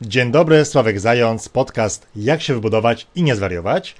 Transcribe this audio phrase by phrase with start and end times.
[0.00, 3.96] Dzień dobry, Sławek Zając, podcast Jak się wybudować i nie zwariować.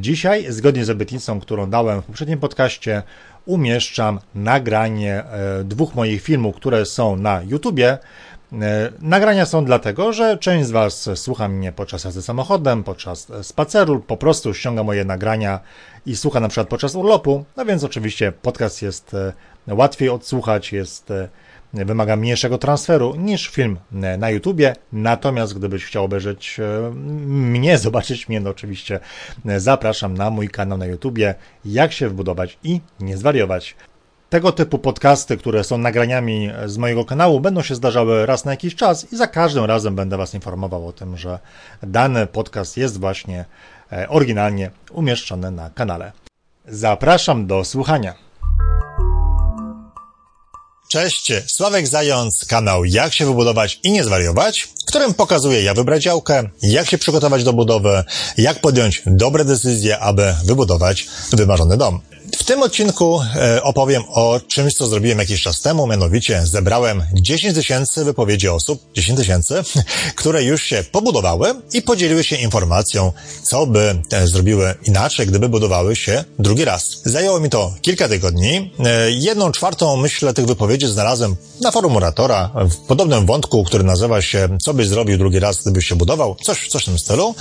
[0.00, 3.02] Dzisiaj, zgodnie z obietnicą, którą dałem w poprzednim podcaście,
[3.46, 7.98] umieszczam nagranie e, dwóch moich filmów, które są na YouTubie.
[8.52, 14.00] E, nagrania są dlatego, że część z Was słucha mnie podczas jazdy samochodem, podczas spaceru,
[14.00, 15.60] po prostu ściąga moje nagrania
[16.06, 17.44] i słucha na przykład podczas urlopu.
[17.56, 19.32] No więc oczywiście podcast jest e,
[19.74, 21.12] łatwiej odsłuchać, jest
[21.74, 23.78] wymaga mniejszego transferu niż film
[24.18, 24.76] na YouTubie.
[24.92, 26.90] Natomiast gdybyś chciał obejrzeć e,
[27.26, 29.00] mnie, zobaczyć mnie, no oczywiście
[29.46, 33.76] e, zapraszam na mój kanał na YouTubie, jak się wbudować i nie zwariować.
[34.30, 38.74] Tego typu podcasty, które są nagraniami z mojego kanału, będą się zdarzały raz na jakiś
[38.74, 41.38] czas i za każdym razem będę Was informował o tym, że
[41.82, 43.44] dany podcast jest właśnie
[43.92, 46.12] e, oryginalnie umieszczony na kanale.
[46.68, 48.23] Zapraszam do słuchania.
[50.88, 56.02] Cześć, Sławek Zając, kanał Jak się wybudować i nie zwariować, w którym pokazuję jak wybrać
[56.02, 58.04] działkę, jak się przygotować do budowy,
[58.36, 62.00] jak podjąć dobre decyzje, aby wybudować wymarzony dom.
[62.38, 67.54] W tym odcinku e, opowiem o czymś, co zrobiłem jakiś czas temu, mianowicie zebrałem 10
[67.54, 69.54] tysięcy wypowiedzi osób, 10 tysięcy,
[70.16, 76.24] które już się pobudowały i podzieliły się informacją, co by zrobiły inaczej, gdyby budowały się
[76.38, 77.00] drugi raz.
[77.04, 78.72] Zajęło mi to kilka tygodni.
[78.84, 84.22] E, jedną czwartą, myślę, tych wypowiedzi znalazłem na forum oratora w podobnym wątku, który nazywa
[84.22, 86.36] się Co byś zrobił drugi raz, gdybyś się budował?
[86.42, 87.34] Coś, coś w tym stylu.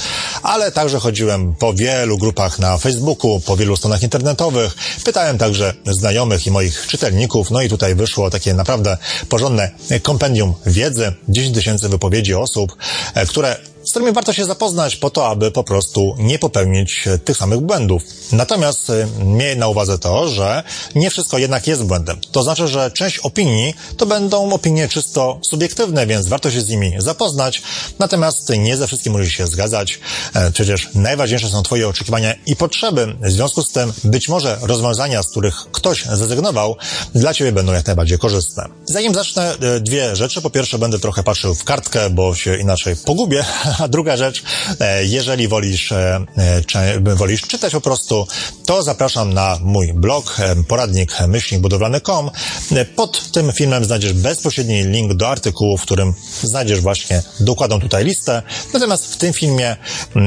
[0.43, 6.47] Ale także chodziłem po wielu grupach na Facebooku, po wielu stronach internetowych, Pytałem także znajomych
[6.47, 8.97] i moich czytelników, no i tutaj wyszło takie naprawdę
[9.29, 12.77] porządne kompendium wiedzy, 10 tysięcy wypowiedzi osób,
[13.13, 13.57] e, które
[13.93, 18.03] którymi warto się zapoznać po to, aby po prostu nie popełnić tych samych błędów.
[18.31, 20.63] Natomiast y, miej na uwadze to, że
[20.95, 22.17] nie wszystko jednak jest błędem.
[22.31, 26.93] To znaczy, że część opinii to będą opinie czysto subiektywne, więc warto się z nimi
[26.97, 27.61] zapoznać.
[27.99, 29.99] Natomiast nie ze wszystkim musisz się zgadzać.
[30.33, 33.15] E, przecież najważniejsze są Twoje oczekiwania i potrzeby.
[33.21, 36.75] W związku z tym być może rozwiązania, z których ktoś zrezygnował,
[37.15, 38.65] dla Ciebie będą jak najbardziej korzystne.
[38.85, 40.41] Zanim zacznę, e, dwie rzeczy.
[40.41, 43.45] Po pierwsze, będę trochę patrzył w kartkę, bo się inaczej pogubię,
[43.83, 44.43] A druga rzecz,
[44.79, 46.25] e, jeżeli wolisz, e,
[46.75, 48.27] e, wolisz czytać po prostu,
[48.65, 52.31] to zapraszam na mój blog poradnik myślnikbudowlany.com.
[52.95, 56.13] Pod tym filmem znajdziesz bezpośredni link do artykułu, w którym
[56.43, 58.41] znajdziesz właśnie dokładną tutaj listę.
[58.73, 59.77] Natomiast w tym filmie,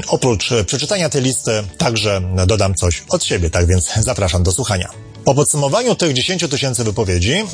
[0.08, 5.05] oprócz przeczytania tej listy, także dodam coś od siebie, tak więc zapraszam do słuchania.
[5.26, 7.44] Po podsumowaniu tych 10 tysięcy wypowiedzi, e,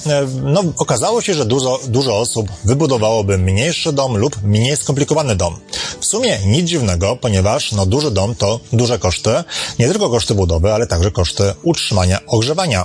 [0.43, 5.57] no, okazało się, że dużo, dużo osób wybudowałoby mniejszy dom lub mniej skomplikowany dom.
[6.01, 9.31] W sumie nic dziwnego, ponieważ no, duży dom to duże koszty,
[9.79, 12.85] nie tylko koszty budowy, ale także koszty utrzymania, ogrzewania.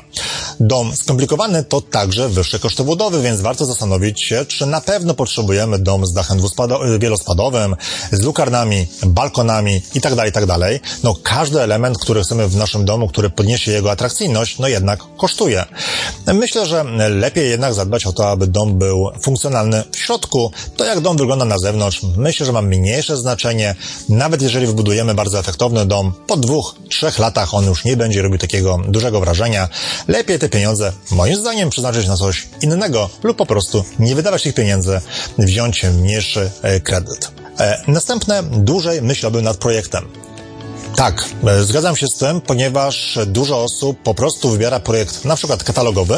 [0.59, 5.79] Dom skomplikowany to także wyższe koszty budowy, więc warto zastanowić się, czy na pewno potrzebujemy
[5.79, 6.39] dom z dachem
[6.99, 7.75] wielospadowym,
[8.11, 10.55] z lukarnami, balkonami itd., tak itd.
[10.59, 14.99] Tak no każdy element, który chcemy w naszym domu, który podniesie jego atrakcyjność, no jednak
[15.17, 15.65] kosztuje.
[16.33, 20.51] Myślę, że lepiej jednak zadbać o to, aby dom był funkcjonalny w środku.
[20.77, 23.75] To jak dom wygląda na zewnątrz, myślę, że ma mniejsze znaczenie.
[24.09, 28.37] Nawet jeżeli wybudujemy bardzo efektowny dom, po dwóch, trzech latach on już nie będzie robił
[28.37, 29.69] takiego dużego wrażenia.
[30.07, 34.53] Lepiej te pieniądze, moim zdaniem, przeznaczyć na coś innego lub po prostu nie wydawać tych
[34.53, 35.01] pieniędzy,
[35.37, 37.31] wziąć mniejszy e, kredyt.
[37.59, 40.26] E, następne, dłużej myślałbym nad projektem.
[40.97, 45.63] Tak, e, zgadzam się z tym, ponieważ dużo osób po prostu wybiera projekt na przykład
[45.63, 46.15] katalogowy,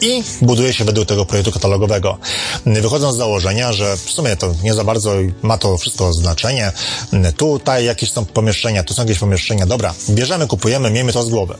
[0.00, 2.18] i buduje się według tego projektu katalogowego.
[2.66, 5.12] Wychodząc z założenia, że w sumie to nie za bardzo
[5.42, 6.72] ma to wszystko znaczenie.
[7.36, 9.66] Tutaj jakieś są pomieszczenia, tu są jakieś pomieszczenia.
[9.66, 11.54] Dobra, bierzemy, kupujemy, miejmy to z głowy.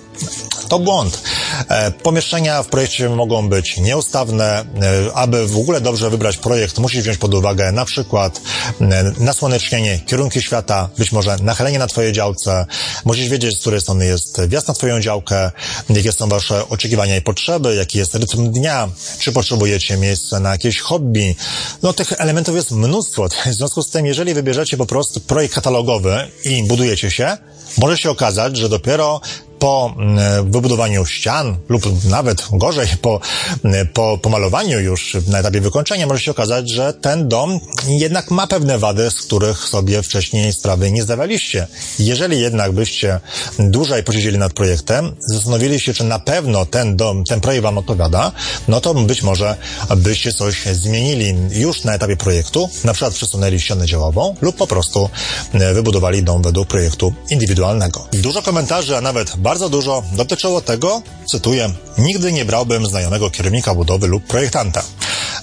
[0.69, 1.23] To błąd.
[1.69, 4.65] E, pomieszczenia w projekcie mogą być nieustawne.
[4.83, 8.41] E, aby w ogóle dobrze wybrać projekt, musisz wziąć pod uwagę na przykład
[8.81, 12.67] e, nasłonecznienie, kierunki świata, być może nachylenie na Twojej działce.
[13.05, 15.51] Musisz wiedzieć, z której strony jest wjazd na Twoją działkę,
[15.91, 18.89] jakie są Wasze oczekiwania i potrzeby, jest rytm dnia,
[19.19, 21.35] czy potrzebujecie miejsca na jakieś hobby.
[21.83, 23.29] No tych elementów jest mnóstwo.
[23.29, 27.37] W związku z tym, jeżeli wybierzecie po prostu projekt katalogowy i budujecie się,
[27.79, 29.21] może się okazać, że dopiero
[29.59, 33.21] po mm, wybudowaniu ścian lub nawet gorzej po,
[33.65, 38.47] mm, po pomalowaniu już na etapie wykończenia może się okazać, że ten dom jednak ma
[38.47, 41.67] pewne wady, z których sobie wcześniej sprawy nie zdawaliście.
[41.99, 43.21] Jeżeli jednak byście
[43.59, 48.33] dłużej posiedzieli nad projektem, zastanowili się, czy na pewno ten dom, ten projekt wam odpowiada,
[48.69, 49.57] no to być może
[49.97, 55.11] byście coś zmienili już na etapie projektu, na przykład przesunęli ścianę działową lub po prostu
[55.55, 58.07] mm, wybudowali dom według projektu indywidualnego.
[58.13, 64.07] Dużo komentarzy, a nawet bardzo dużo dotyczyło tego, cytuję, nigdy nie brałbym znajomego kierownika budowy
[64.07, 64.83] lub projektanta.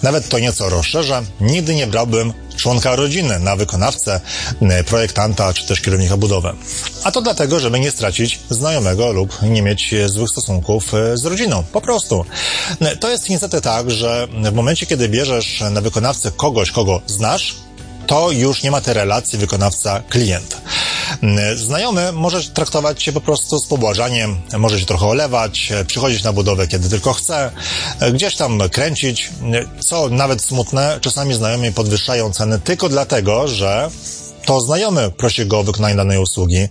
[0.03, 4.21] Nawet to nieco rozszerza, nigdy nie brałbym członka rodziny na wykonawcę,
[4.87, 6.53] projektanta czy też kierownika budowy.
[7.03, 11.63] A to dlatego, żeby nie stracić znajomego lub nie mieć złych stosunków z rodziną.
[11.73, 12.25] Po prostu.
[12.99, 17.55] To jest niestety tak, że w momencie, kiedy bierzesz na wykonawcę kogoś, kogo znasz,
[18.07, 20.57] to już nie ma tej relacji wykonawca-klient.
[21.55, 26.67] Znajomy może traktować się po prostu z pobłażaniem, może się trochę olewać, przychodzić na budowę,
[26.67, 27.51] kiedy tylko chce,
[28.13, 29.31] gdzieś tam kręcić,
[29.79, 33.89] co nawet smutne, czasami znajomi podwyższają ceny tylko dlatego, że
[34.45, 36.67] to znajomy prosi go o wykonanie danej usługi,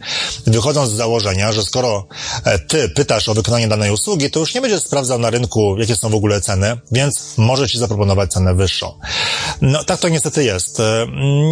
[0.46, 2.06] wychodząc z założenia, że skoro
[2.44, 5.96] e, ty pytasz o wykonanie danej usługi, to już nie będziesz sprawdzał na rynku, jakie
[5.96, 8.98] są w ogóle ceny, więc może ci zaproponować cenę wyższą.
[9.60, 10.80] No, tak to niestety jest.
[10.80, 11.06] E,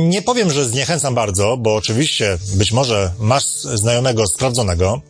[0.09, 5.01] nie powiem, że zniechęcam bardzo, bo oczywiście być może masz znajomego sprawdzonego,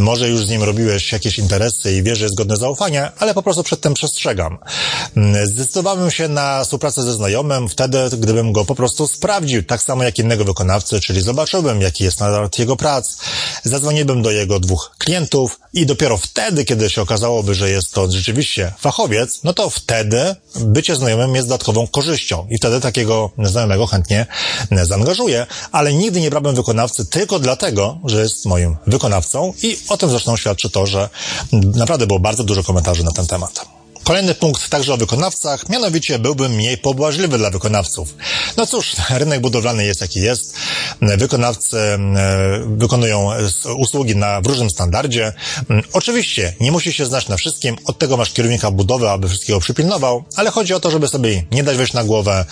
[0.00, 3.42] może już z nim robiłeś jakieś interesy i wiesz, że jest godne zaufania, ale po
[3.42, 4.58] prostu przed tym przestrzegam.
[5.16, 10.04] Mm, zdecydowałem się na współpracę ze znajomym wtedy, gdybym go po prostu sprawdził, tak samo
[10.04, 13.16] jak innego wykonawcy, czyli zobaczyłbym, jaki jest standard jego prac,
[13.64, 18.72] zadzwoniłbym do jego dwóch klientów i dopiero wtedy, kiedy się okazałoby, że jest to rzeczywiście
[18.78, 22.46] fachowiec, no to wtedy bycie znajomym jest dodatkową korzyścią.
[22.50, 24.26] I wtedy takiego znajomego chętnie
[24.82, 29.52] zaangażuję, ale nigdy nie brałbym wykonawcy tylko dlatego, że jest moim wykonawcą.
[29.62, 31.08] I o tym zresztą świadczy to, że
[31.52, 33.81] naprawdę było bardzo dużo komentarzy na ten temat.
[34.04, 38.14] Kolejny punkt także o wykonawcach, mianowicie byłbym mniej pobłażliwy dla wykonawców.
[38.56, 40.54] No cóż, rynek budowlany jest jaki jest.
[41.02, 41.98] Wykonawcy e,
[42.66, 43.30] wykonują
[43.76, 45.32] usługi na w różnym standardzie.
[45.92, 50.24] Oczywiście nie musi się znać na wszystkim, od tego masz kierownika budowy, aby wszystkiego przypilnował,
[50.36, 52.44] ale chodzi o to, żeby sobie nie dać wejść na głowę,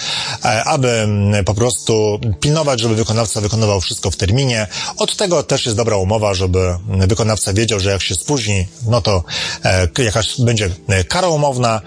[0.45, 1.09] e, aby
[1.45, 4.67] po prostu pilnować, żeby wykonawca wykonywał wszystko w terminie.
[4.97, 9.25] Od tego też jest dobra umowa, żeby wykonawca wiedział, że jak się spóźni, no to
[9.65, 10.71] e, jakaś będzie
[11.09, 11.81] kara umowna.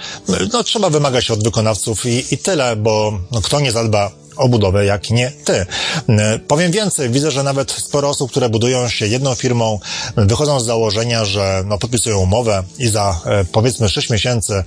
[0.54, 4.86] No, trzeba wymagać od wykonawców i, i tyle, bo no, kto nie zadba o budowę,
[4.86, 5.66] jak nie ty.
[6.10, 9.80] E, powiem więcej, widzę, że nawet sporo osób, które budują się jedną firmą,
[10.18, 14.64] wychodzą z założenia, że no, podpisują umowę i za e, powiedzmy 6 miesięcy,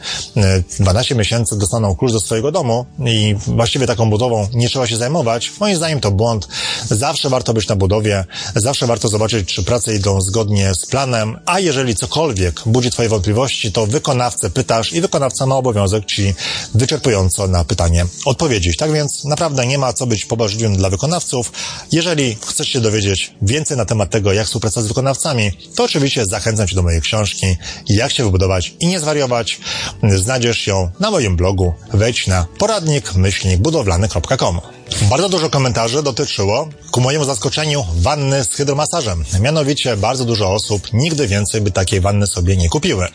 [0.81, 4.97] 12 e, miesięcy dostaną klucz do swojego domu i właściwie taką budową nie trzeba się
[4.97, 5.53] zajmować.
[5.61, 6.49] Moim zdaniem to błąd.
[6.91, 8.25] Zawsze warto być na budowie,
[8.55, 13.73] zawsze warto zobaczyć, czy prace idą zgodnie z planem, a jeżeli cokolwiek budzi twoje wątpliwości,
[13.73, 16.35] to wykonawcę pytasz i wykonawca ma obowiązek ci
[16.75, 18.77] wyczerpująco na pytanie odpowiedzieć.
[18.77, 21.53] Tak więc naprawdę naprawdę nie ma co być pobłażliwym dla wykonawców.
[21.93, 26.69] Jeżeli chcesz się dowiedzieć więcej na temat tego, jak współpracować z wykonawcami, to oczywiście zachęcam
[26.69, 27.57] Cię do mojej książki
[27.89, 29.61] Jak się wybudować i nie zwariować.
[30.03, 31.75] Znajdziesz ją na moim blogu.
[31.93, 34.61] Wejdź na poradnik-budowlany.com.
[35.11, 39.25] Bardzo dużo komentarzy dotyczyło, ku mojemu zaskoczeniu, wanny z hydromasażem.
[39.41, 43.09] Mianowicie bardzo dużo osób nigdy więcej by takiej wanny sobie nie kupiły.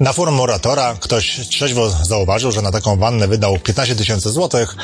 [0.00, 4.76] Na forum Moratora ktoś trzeźwo zauważył, że na taką wannę wydał 15 tysięcy złotych,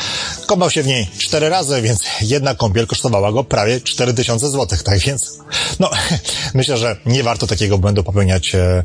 [0.47, 4.83] kąpał się w niej cztery razy, więc jedna kąpiel kosztowała go prawie 4 tysiące złotych,
[4.83, 5.39] tak więc,
[5.81, 5.91] no,
[6.55, 8.83] myślę, że nie warto takiego błędu popełniać e,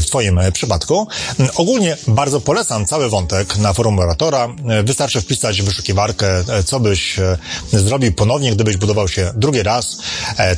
[0.00, 1.08] w Twoim przypadku.
[1.56, 4.48] Ogólnie bardzo polecam cały wątek na forum Moratora.
[4.84, 7.38] Wystarczy wpisać w wyszukiwarkę, e, co byś e,
[7.72, 9.98] zrobił ponownie, gdybyś budował się drugi raz.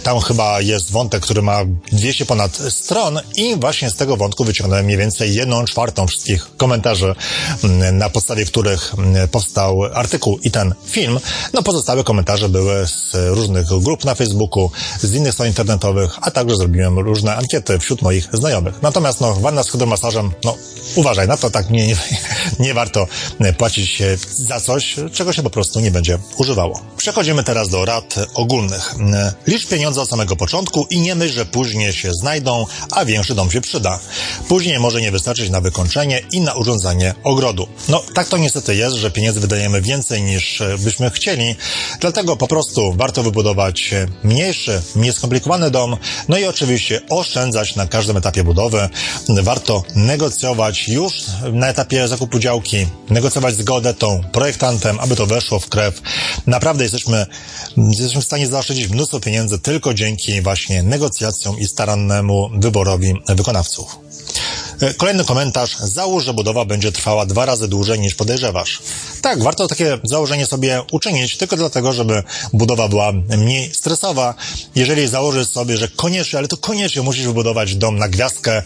[0.02, 1.61] Tam chyba jest wątek, który ma
[1.93, 7.14] 200 ponad stron i właśnie z tego wątku wyciągnąłem mniej więcej jedną czwartą wszystkich komentarzy,
[7.93, 8.94] na podstawie których
[9.31, 11.20] powstał artykuł i ten film.
[11.52, 16.56] No pozostałe komentarze były z różnych grup na Facebooku, z innych stron internetowych, a także
[16.56, 18.83] zrobiłem różne ankiety wśród moich znajomych.
[18.83, 20.56] Natomiast no, wanna z hydromasażem, no
[20.94, 21.97] uważaj na to, tak nie, nie,
[22.59, 23.06] nie warto
[23.59, 26.80] płacić za coś, czego się po prostu nie będzie używało.
[26.97, 28.94] Przechodzimy teraz do rad ogólnych.
[29.47, 33.50] Licz pieniądze od samego początku i nie myśl, że później się znajdą, a większy dom
[33.50, 33.99] się przyda.
[34.49, 37.68] Później może nie wystarczyć na wykończenie i na urządzanie ogrodu.
[37.88, 41.56] No, tak to niestety jest, że pieniędzy wydajemy więcej niż byśmy chcieli,
[42.00, 43.90] dlatego po prostu warto wybudować
[44.25, 45.97] mniejszy, mniej skomplikowany dom,
[46.28, 48.88] no i oczywiście oszczędzać na każdym etapie budowy.
[49.28, 55.68] Warto negocjować już na etapie zakupu działki, negocjować zgodę tą projektantem, aby to weszło w
[55.68, 56.02] krew.
[56.46, 57.26] Naprawdę jesteśmy,
[57.76, 64.10] jesteśmy w stanie zaoszczędzić mnóstwo pieniędzy tylko dzięki właśnie negocjacjom i starannemu wyborowi wykonawców.
[64.80, 65.76] E, kolejny komentarz.
[65.78, 68.78] Załóż, że budowa będzie trwała dwa razy dłużej niż podejrzewasz.
[69.22, 72.22] Tak, warto takie założenie sobie uczynić, tylko dlatego, żeby
[72.52, 74.34] budowa była mniej stresowa.
[74.75, 78.62] Jeżeli założysz sobie, że koniecznie, ale to koniecznie musisz wybudować dom na gwiazdkę,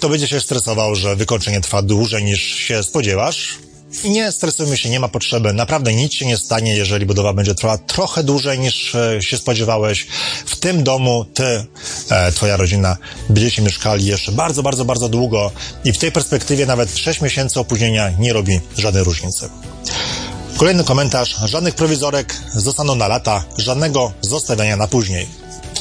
[0.00, 3.67] to będzie się stresował, że wykończenie trwa dłużej niż się spodziewasz.
[4.04, 5.52] Nie stresujmy się, nie ma potrzeby.
[5.52, 10.06] Naprawdę nic się nie stanie, jeżeli budowa będzie trwała trochę dłużej niż e, się spodziewałeś.
[10.46, 11.64] W tym domu ty,
[12.10, 12.96] e, twoja rodzina
[13.28, 15.50] będziecie mieszkali jeszcze bardzo, bardzo, bardzo długo
[15.84, 19.48] i w tej perspektywie nawet 6 miesięcy opóźnienia nie robi żadnej różnicy.
[20.56, 21.36] Kolejny komentarz.
[21.44, 25.26] Żadnych prowizorek zostaną na lata, żadnego zostawiania na później.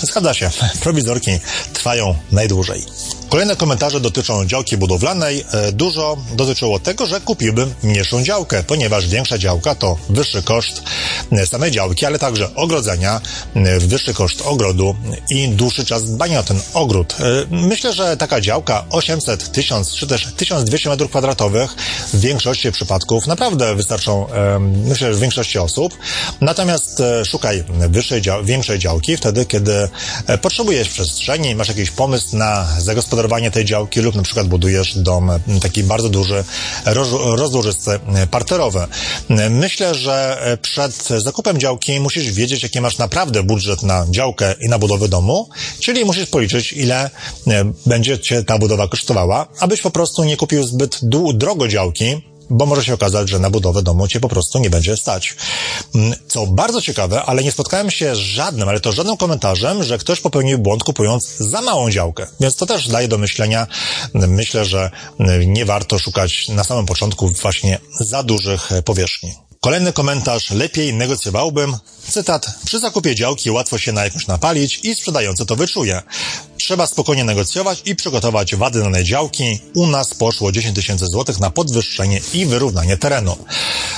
[0.02, 0.50] Zgadza się,
[0.84, 1.40] prowizorki
[1.74, 2.86] trwają najdłużej.
[3.29, 5.46] Kolejne komentarze dotyczą działki budowlanej.
[5.51, 10.84] E, dużo dotyczyło tego, że kupiłbym mniejszą działkę, ponieważ większa działka to wyższy koszt
[11.31, 13.22] e, samej działki, ale także ogrodzenia,
[13.55, 14.96] e, wyższy koszt ogrodu
[15.29, 17.15] i dłuższy czas dbania o ten ogród.
[17.51, 21.67] Myślę, że taka działka 800, 1000 czy też 1200 m2
[22.13, 24.27] w większości przypadków naprawdę wystarczą,
[24.60, 25.98] myślę, że w większości osób.
[26.41, 29.89] Natomiast szukaj wyższej, większej działki wtedy, kiedy
[30.41, 35.32] potrzebujesz przestrzeni, masz jakiś pomysł na zagospodarowanie zagospodarowanie tej działki lub na przykład budujesz dom
[35.62, 36.44] taki bardzo duży,
[37.36, 38.00] rozłożysty,
[38.32, 38.88] parterowy.
[39.50, 44.80] Myślę, że przed zakupem działki musisz wiedzieć, jaki masz naprawdę budżet na działkę i na
[44.80, 47.10] budowę domu, czyli musisz policzyć, ile
[47.86, 51.00] będzie cię ta budowa kosztowała, abyś po prostu nie kupił zbyt
[51.34, 54.98] drogo działki, bo może się okazać, że na budowę domu cię po prostu nie będzie
[54.98, 55.36] stać.
[55.96, 59.98] Mm, co bardzo ciekawe, ale nie spotkałem się z żadnym, ale to żadnym komentarzem, że
[59.98, 62.27] ktoś popełnił błąd kupując za małą działkę.
[62.39, 63.68] Więc to też daje do myślenia.
[64.13, 69.48] Myślę, że mm, nie warto szukać na samym początku właśnie za dużych powierzchni.
[69.62, 70.51] Kolejny komentarz.
[70.51, 71.77] Lepiej negocjowałbym.
[72.10, 72.48] Cytat.
[72.66, 76.01] Przy zakupie działki łatwo się na jakąś napalić i sprzedający to wyczuje.
[76.60, 79.60] Trzeba spokojnie negocjować i przygotować wady danej działki.
[79.76, 83.38] U nas poszło 10 tysięcy złotych na podwyższenie i wyrównanie terenu.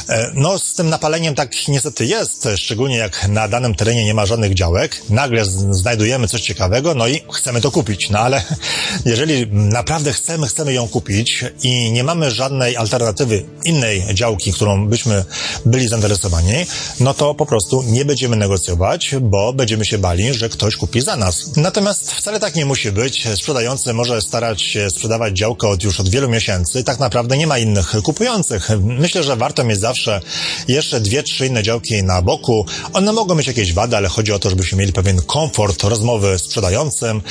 [0.10, 4.26] E, no, z tym napaleniem tak niestety jest, szczególnie jak na danym terenie nie ma
[4.26, 5.02] żadnych działek.
[5.10, 8.10] Nagle znajdujemy coś ciekawego, no i chcemy to kupić.
[8.10, 8.44] No ale
[9.06, 15.26] jeżeli naprawdę chcemy, chcemy ją kupić i nie mamy żadnej alternatywy innej działki, którą byśmy
[15.66, 16.54] byli zainteresowani,
[17.00, 21.16] no to po prostu nie będziemy negocjować, bo będziemy się bali, że ktoś kupi za
[21.16, 21.56] nas.
[21.56, 23.28] Natomiast wcale tak nie musi być.
[23.36, 26.84] Sprzedający może starać się sprzedawać działkę od już od wielu miesięcy.
[26.84, 28.70] Tak naprawdę nie ma innych kupujących.
[28.82, 30.22] Myślę, że warto mieć zawsze
[30.68, 32.66] jeszcze dwie, trzy inne działki na boku.
[32.94, 36.42] One mogą mieć jakieś wady, ale chodzi o to, żebyśmy mieli pewien komfort rozmowy z
[36.42, 37.22] sprzedającym,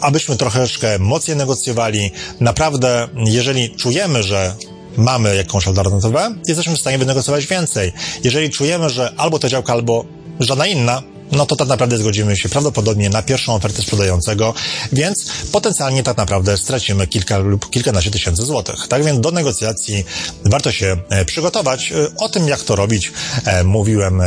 [0.00, 2.10] abyśmy troszeczkę mocniej negocjowali.
[2.40, 4.54] Naprawdę, jeżeli czujemy, że
[4.96, 7.92] mamy jakąś alternatywę, jesteśmy w stanie wynegocjować więcej.
[8.24, 10.04] Jeżeli czujemy, że albo ta działka, albo
[10.40, 14.54] żadna inna, no to tak naprawdę zgodzimy się prawdopodobnie na pierwszą ofertę sprzedającego,
[14.92, 18.88] więc potencjalnie tak naprawdę stracimy kilka lub kilkanaście tysięcy złotych.
[18.88, 20.04] Tak więc do negocjacji
[20.44, 21.92] warto się e, przygotować.
[21.92, 23.12] E, o tym, jak to robić,
[23.44, 24.22] e, mówiłem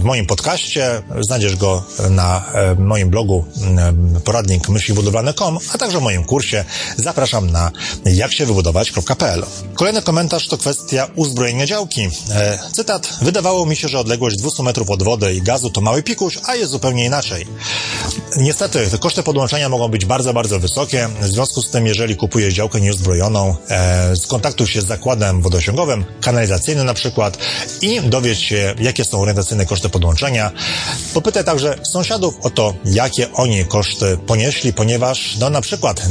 [0.00, 1.02] w moim podcaście.
[1.20, 2.44] Znajdziesz go na
[2.78, 3.44] moim blogu
[4.24, 6.64] poradnik myślibudowlane.com, a także w moim kursie.
[6.96, 7.70] Zapraszam na
[8.04, 9.46] jaksiewybudować.pl.
[9.74, 12.08] Kolejny komentarz to kwestia uzbrojenia działki.
[12.72, 13.18] Cytat.
[13.22, 16.54] Wydawało mi się, że odległość 200 metrów od wody i gazu to mały pikuś, a
[16.54, 17.46] jest zupełnie inaczej.
[18.36, 21.08] Niestety, te koszty podłączenia mogą być bardzo, bardzo wysokie.
[21.20, 26.86] W związku z tym, jeżeli kupujesz działkę nieuzbrojoną, e, skontaktuj się z zakładem wodosięgowym, kanalizacyjnym
[26.86, 27.38] na przykład
[27.82, 30.52] i dowiedz się, jakie są orientacyjne koszty podłączenia.
[31.14, 36.02] Popytaj także sąsiadów o to, jakie oni koszty ponieśli, ponieważ no na przykład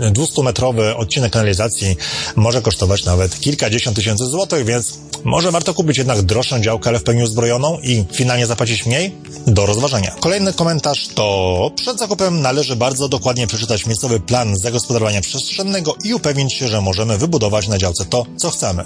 [0.00, 1.96] 200-metrowy odcinek kanalizacji
[2.36, 7.02] może kosztować nawet kilkadziesiąt tysięcy złotych, więc może warto kupić jednak droższą działkę, ale w
[7.02, 9.14] pełni uzbrojoną i finalnie zapłacić mniej?
[9.46, 10.14] Do rozważenia.
[10.20, 16.52] Kolejny komentarz to przed zakupem należy bardzo dokładnie przeczytać miejscowy plan zagospodarowania przestrzennego i upewnić
[16.52, 18.84] się, że możemy wybudować na działce to, co chcemy.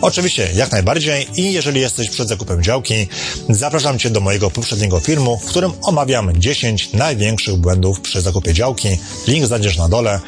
[0.00, 3.06] Oczywiście, jak najbardziej i jeżeli jesteś przed zakupem działki,
[3.48, 8.88] zapraszam Cię do mojego poprzedniego filmu, w którym omawiam 10 największych błędów przy zakupie działki.
[9.26, 10.20] Link znajdziesz na dole.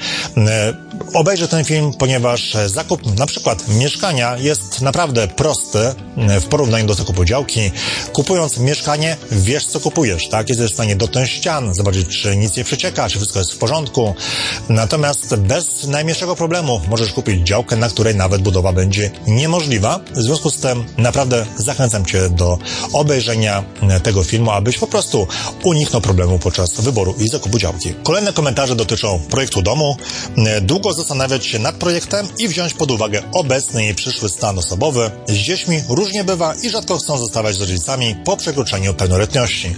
[1.00, 6.86] E, obejrzę ten film, ponieważ zakup na przykład mieszkania jest naprawdę prosty e, w porównaniu
[6.86, 7.70] do zakupu działki.
[8.12, 10.48] Kupując mieszkanie, wiesz co kupujesz, tak?
[10.48, 14.14] Jesteś w stanie dotknąć ścian, zobaczyć, czy nic nie przecieka, czy wszystko jest w porządku.
[14.68, 20.00] Natomiast bez najmniejszego problemu możesz kupić działkę, na której nawet budowa będzie niemożliwa.
[20.14, 22.58] W związku z tym naprawdę zachęcam Cię do
[22.92, 23.64] obejrzenia
[24.02, 25.26] tego filmu, abyś po prostu
[25.62, 27.94] uniknął problemu podczas wyboru i zakupu działki.
[28.02, 29.96] Kolejne komentarze dotyczą projektu domu.
[30.62, 35.11] Długo zastanawiać się nad projektem i wziąć pod uwagę obecny i przyszły stan osobowy.
[35.26, 39.76] Z dziećmi różnie bywa i rzadko chcą zostawać z rodzicami po przekroczeniu pełnoletności.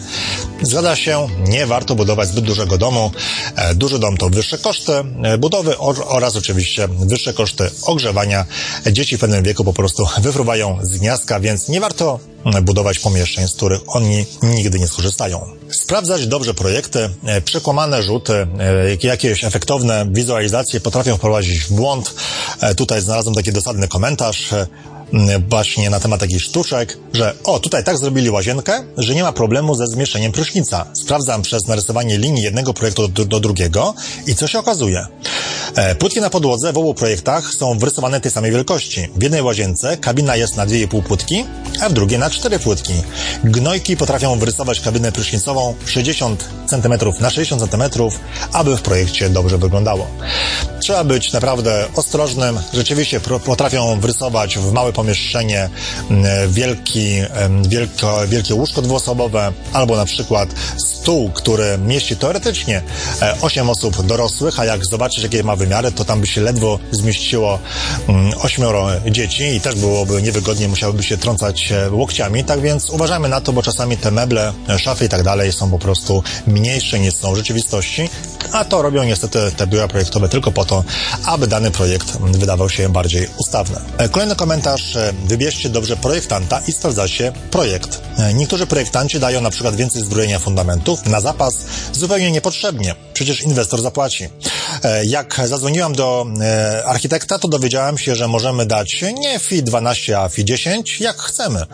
[0.62, 3.10] Zgadza się, nie warto budować zbyt dużego domu.
[3.58, 8.44] E, duży dom to wyższe koszty e, budowy oraz oczywiście wyższe koszty ogrzewania.
[8.92, 12.18] Dzieci w pewnym wieku po prostu wyfruwają z gniazdka, więc nie warto
[12.62, 15.46] budować pomieszczeń, z których oni nigdy nie skorzystają.
[15.70, 18.46] Sprawdzać dobrze projekty, e, przekłamane rzuty,
[19.02, 22.14] jakieś efektowne wizualizacje potrafią wprowadzić w błąd.
[22.76, 24.54] Tutaj znalazłem taki dosadny komentarz
[25.48, 29.74] właśnie na temat takich sztuczek, że o, tutaj tak zrobili łazienkę, że nie ma problemu
[29.74, 30.86] ze zmieszczeniem prysznica.
[30.94, 33.94] Sprawdzam przez narysowanie linii jednego projektu do, do drugiego
[34.26, 35.06] i co się okazuje?
[35.74, 39.08] E, płytki na podłodze w obu projektach są wrysowane tej samej wielkości.
[39.16, 41.44] W jednej łazience kabina jest na 2,5 płytki,
[41.80, 42.92] a w drugiej na 4 płytki.
[43.44, 47.82] Gnojki potrafią wyrysować kabinę prysznicową 60 cm na 60 cm,
[48.52, 50.06] aby w projekcie dobrze wyglądało.
[50.80, 52.60] Trzeba być naprawdę ostrożnym.
[52.72, 55.68] Rzeczywiście potrafią wrysować w małe pomieszczenie
[56.48, 57.08] wielki,
[57.68, 62.82] wielko, wielkie łóżko dwuosobowe albo na przykład stół, który mieści teoretycznie
[63.40, 66.78] 8 e, osób dorosłych, a jak zobaczysz, jakie ma wymiary, to tam by się ledwo
[66.90, 67.58] zmieściło
[68.42, 72.44] ośmioro dzieci i też byłoby niewygodnie, musiałyby się trącać e, łokciami.
[72.44, 75.70] Tak więc uważajmy na to, bo czasami te meble, e, szafy i tak dalej są
[75.70, 78.10] po prostu mniejsze niż są w rzeczywistości,
[78.52, 80.84] a to robią niestety te biura projektowe tylko po to,
[81.26, 83.76] aby dany projekt wydawał się bardziej ustawny.
[84.10, 84.98] Kolejny komentarz.
[85.24, 88.02] Wybierzcie dobrze projektanta i sprawdzacie projekt.
[88.34, 91.54] Niektórzy projektanci dają na przykład więcej zbrojenia fundamentów na zapas
[91.92, 93.07] zupełnie niepotrzebnie.
[93.18, 94.28] Przecież inwestor zapłaci.
[94.84, 100.20] E, jak zadzwoniłam do e, architekta, to dowiedziałem się, że możemy dać nie FI 12,
[100.20, 101.66] a FI 10, jak chcemy.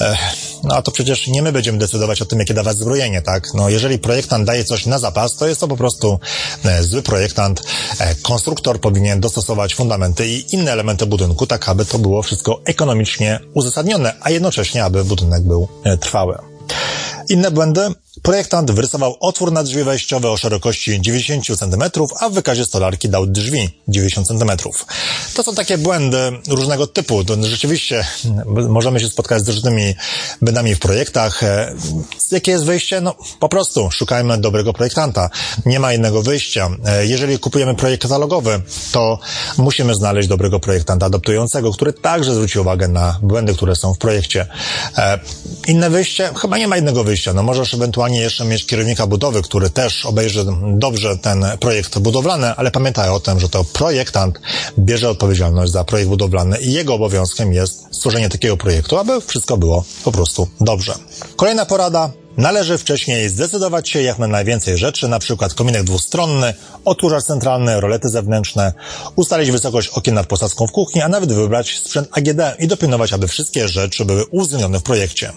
[0.00, 0.16] E,
[0.64, 3.44] no a to przecież nie my będziemy decydować o tym, jakie dawać zbrojenie, tak?
[3.54, 6.20] No jeżeli projektant daje coś na zapas, to jest to po prostu
[6.80, 7.62] zły projektant.
[8.22, 14.14] Konstruktor powinien dostosować fundamenty i inne elementy budynku, tak aby to było wszystko ekonomicznie uzasadnione,
[14.20, 15.68] a jednocześnie, aby budynek był
[16.00, 16.38] trwały.
[17.28, 21.82] Inne błędy Projektant wyrysował otwór na drzwi wejściowe o szerokości 90 cm,
[22.20, 24.50] a w wykazie stolarki dał drzwi 90 cm.
[25.34, 26.18] To są takie błędy
[26.48, 27.22] różnego typu.
[27.40, 28.04] Rzeczywiście
[28.68, 29.94] możemy się spotkać z różnymi
[30.42, 31.42] błędami w projektach.
[31.42, 31.74] E,
[32.30, 33.00] jakie jest wyjście?
[33.00, 35.30] No po prostu szukajmy dobrego projektanta.
[35.66, 36.70] Nie ma innego wyjścia.
[36.86, 38.60] E, jeżeli kupujemy projekt katalogowy,
[38.92, 39.18] to
[39.58, 44.46] musimy znaleźć dobrego projektanta adaptującego, który także zwróci uwagę na błędy, które są w projekcie.
[44.98, 45.18] E,
[45.68, 46.30] inne wyjście?
[46.36, 47.15] Chyba nie ma innego wyjścia.
[47.34, 52.70] No możesz ewentualnie jeszcze mieć kierownika budowy, który też obejrzy dobrze ten projekt budowlany, ale
[52.70, 54.40] pamiętaj o tym, że to projektant
[54.78, 59.84] bierze odpowiedzialność za projekt budowlany i jego obowiązkiem jest stworzenie takiego projektu, aby wszystko było
[60.04, 60.94] po prostu dobrze.
[61.36, 62.10] Kolejna porada.
[62.36, 68.08] Należy wcześniej zdecydować się jak na najwięcej rzeczy, na przykład kominek dwustronny, odkurzacz centralny, rolety
[68.08, 68.72] zewnętrzne,
[69.16, 73.28] ustalić wysokość okien nad posadzką w kuchni, a nawet wybrać sprzęt AGD i dopilnować, aby
[73.28, 75.32] wszystkie rzeczy były uwzględnione w projekcie.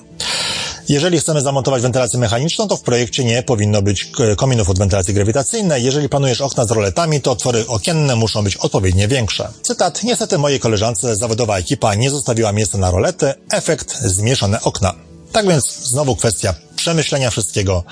[0.90, 5.84] Jeżeli chcemy zamontować wentylację mechaniczną, to w projekcie nie powinno być kominów od wentylacji grawitacyjnej.
[5.84, 9.50] Jeżeli planujesz okna z roletami, to otwory okienne muszą być odpowiednio większe.
[9.62, 10.04] Cytat.
[10.04, 13.34] Niestety mojej koleżance zawodowa ekipa nie zostawiła miejsca na rolety.
[13.52, 14.94] Efekt zmieszane okna.
[15.32, 17.84] Tak więc znowu kwestia przemyślenia wszystkiego.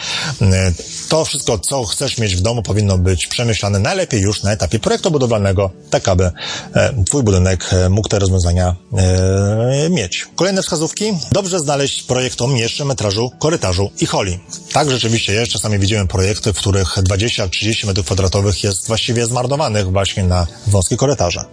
[0.41, 0.73] Mm,
[1.09, 5.11] to wszystko, co chcesz mieć w domu, powinno być przemyślane najlepiej już na etapie projektu
[5.11, 6.31] budowlanego, tak aby
[6.75, 10.27] e, Twój budynek e, mógł te rozwiązania e, mieć.
[10.35, 11.13] Kolejne wskazówki.
[11.31, 14.39] Dobrze znaleźć projekt o mniejszym metrażu korytarzu i holi.
[14.73, 15.51] Tak, rzeczywiście jest.
[15.51, 21.45] Czasami widzimy projekty, w których 20-30 m2 jest właściwie zmarnowanych właśnie na wąskie korytarze.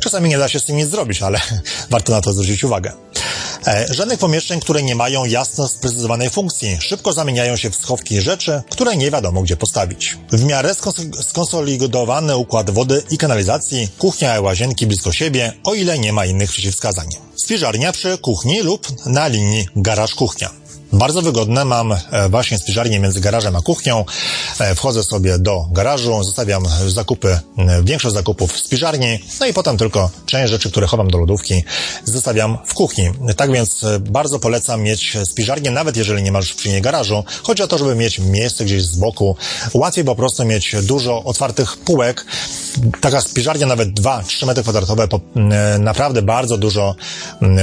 [0.00, 1.40] Czasami nie da się z tym nic zrobić, ale
[1.90, 2.92] warto na to zwrócić uwagę.
[3.66, 8.62] E, żadnych pomieszczeń, które nie mają jasno sprecyzowanej funkcji, szybko zamieniają się w schowki rzeczy,
[8.70, 10.16] które nie wiadomo gdzie postawić.
[10.32, 10.74] W miarę
[11.20, 16.50] skonsolidowany układ wody i kanalizacji, kuchnia i łazienki blisko siebie, o ile nie ma innych
[16.50, 17.06] przeciwwskazań.
[17.36, 20.59] Spiżarnia przy kuchni lub na linii garaż-kuchnia.
[20.92, 21.64] Bardzo wygodne.
[21.64, 24.04] Mam e, właśnie spiżarnię między garażem a kuchnią.
[24.60, 29.76] E, wchodzę sobie do garażu, zostawiam zakupy, e, większość zakupów w spiżarni, no i potem
[29.76, 31.64] tylko część rzeczy, które chowam do lodówki,
[32.04, 33.10] zostawiam w kuchni.
[33.36, 37.24] Tak więc bardzo polecam mieć spiżarnię, nawet jeżeli nie masz przy niej garażu.
[37.42, 39.36] Chodzi o to, żeby mieć miejsce gdzieś z boku.
[39.74, 42.26] Łatwiej po prostu mieć dużo otwartych półek.
[43.00, 45.08] Taka spiżarnia, nawet 2-3 metry kwadratowe,
[45.78, 46.94] naprawdę bardzo dużo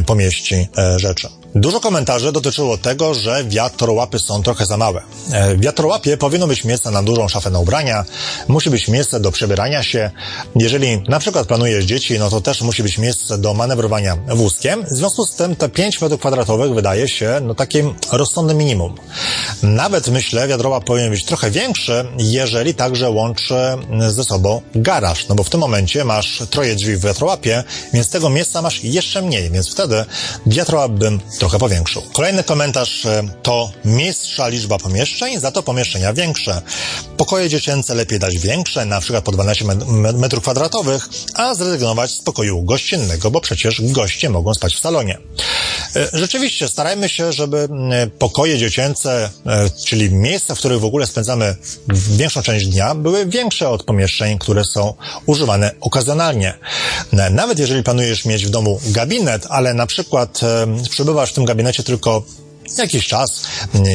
[0.05, 1.27] pomieści rzeczy.
[1.59, 5.01] Dużo komentarzy dotyczyło tego, że wiatrołapy są trochę za małe.
[5.31, 8.05] E, w wiatrołapie powinno być miejsce na dużą szafę na ubrania,
[8.47, 10.11] musi być miejsce do przebierania się.
[10.55, 14.85] Jeżeli na przykład planujesz dzieci, no to też musi być miejsce do manewrowania wózkiem.
[14.85, 18.95] W związku z tym te 5 m2 wydaje się no takim rozsądnym minimum.
[19.63, 23.55] Nawet myślę, wiatrołap powinien być trochę większy, jeżeli także łączy
[24.07, 28.29] ze sobą garaż, no bo w tym momencie masz troje drzwi w wiatrołapie, więc tego
[28.29, 30.05] miejsca masz jeszcze mniej, więc wtedy
[30.45, 32.01] wiatrołap bym trochę powiększył.
[32.13, 36.61] Kolejny komentarz e, to mistrza liczba pomieszczeń, za to pomieszczenia większe.
[37.17, 39.65] Pokoje dziecięce lepiej dać większe, na przykład po 12
[40.13, 45.17] metrów kwadratowych, a zrezygnować z pokoju gościnnego, bo przecież goście mogą spać w salonie.
[45.95, 47.69] E, rzeczywiście starajmy się, żeby
[48.19, 51.55] pokoje dziecięce, e, czyli miejsca, w których w ogóle spędzamy
[52.09, 54.93] większą część dnia, były większe od pomieszczeń, które są
[55.25, 56.53] używane okazjonalnie.
[57.31, 60.39] Nawet jeżeli planujesz mieć w domu gabinet, ale na przykład
[60.89, 62.23] przebywasz w tym gabinecie tylko
[62.77, 63.43] jakiś czas,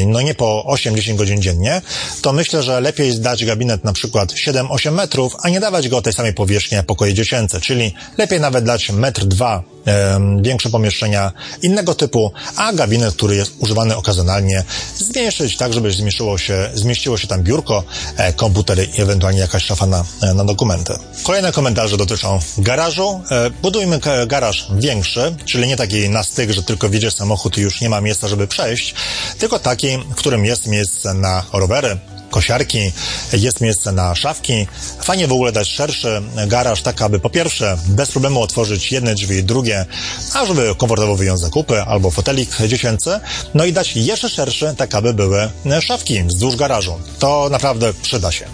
[0.07, 1.83] no nie po 8-10 godzin dziennie,
[2.23, 6.13] to myślę, że lepiej dać gabinet na przykład 7-8 metrów, a nie dawać go tej
[6.13, 9.63] samej powierzchni jak pokoje dziecięce, czyli lepiej nawet dać metr, dwa
[10.43, 14.65] większe pomieszczenia innego typu, a gabinet, który jest używany okazjonalnie,
[14.97, 17.85] zmniejszyć tak, żeby zmieściło się, zmieściło się tam biurko,
[18.17, 20.95] e, komputer i ewentualnie jakaś szafa na, e, na dokumenty.
[21.23, 23.21] Kolejne komentarze dotyczą garażu.
[23.31, 27.81] E, budujmy garaż większy, czyli nie taki na styk, że tylko wiedziesz samochód i już
[27.81, 28.95] nie ma miejsca, żeby przejść,
[29.39, 31.99] tylko taki, w którym jest miejsce na rowery,
[32.33, 32.93] kosiarki,
[33.33, 34.67] jest miejsce na szafki.
[35.03, 39.45] Fajnie w ogóle dać szerszy garaż, tak aby po pierwsze bez problemu otworzyć jedne drzwi,
[39.45, 39.87] drugie,
[40.35, 43.21] a żeby komfortowo wyjąć zakupy albo fotelik dziecięcy,
[43.55, 46.95] no i dać jeszcze szerszy, tak aby były szafki wzdłuż garażu.
[47.19, 48.47] To naprawdę przyda się.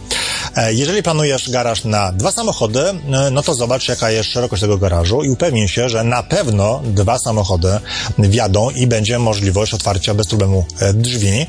[0.56, 2.94] E, jeżeli planujesz garaż na dwa samochody, e,
[3.30, 7.18] no to zobacz, jaka jest szerokość tego garażu i upewnij się, że na pewno dwa
[7.18, 7.68] samochody
[8.18, 11.46] wjadą i będzie możliwość otwarcia bez problemu e, drzwi.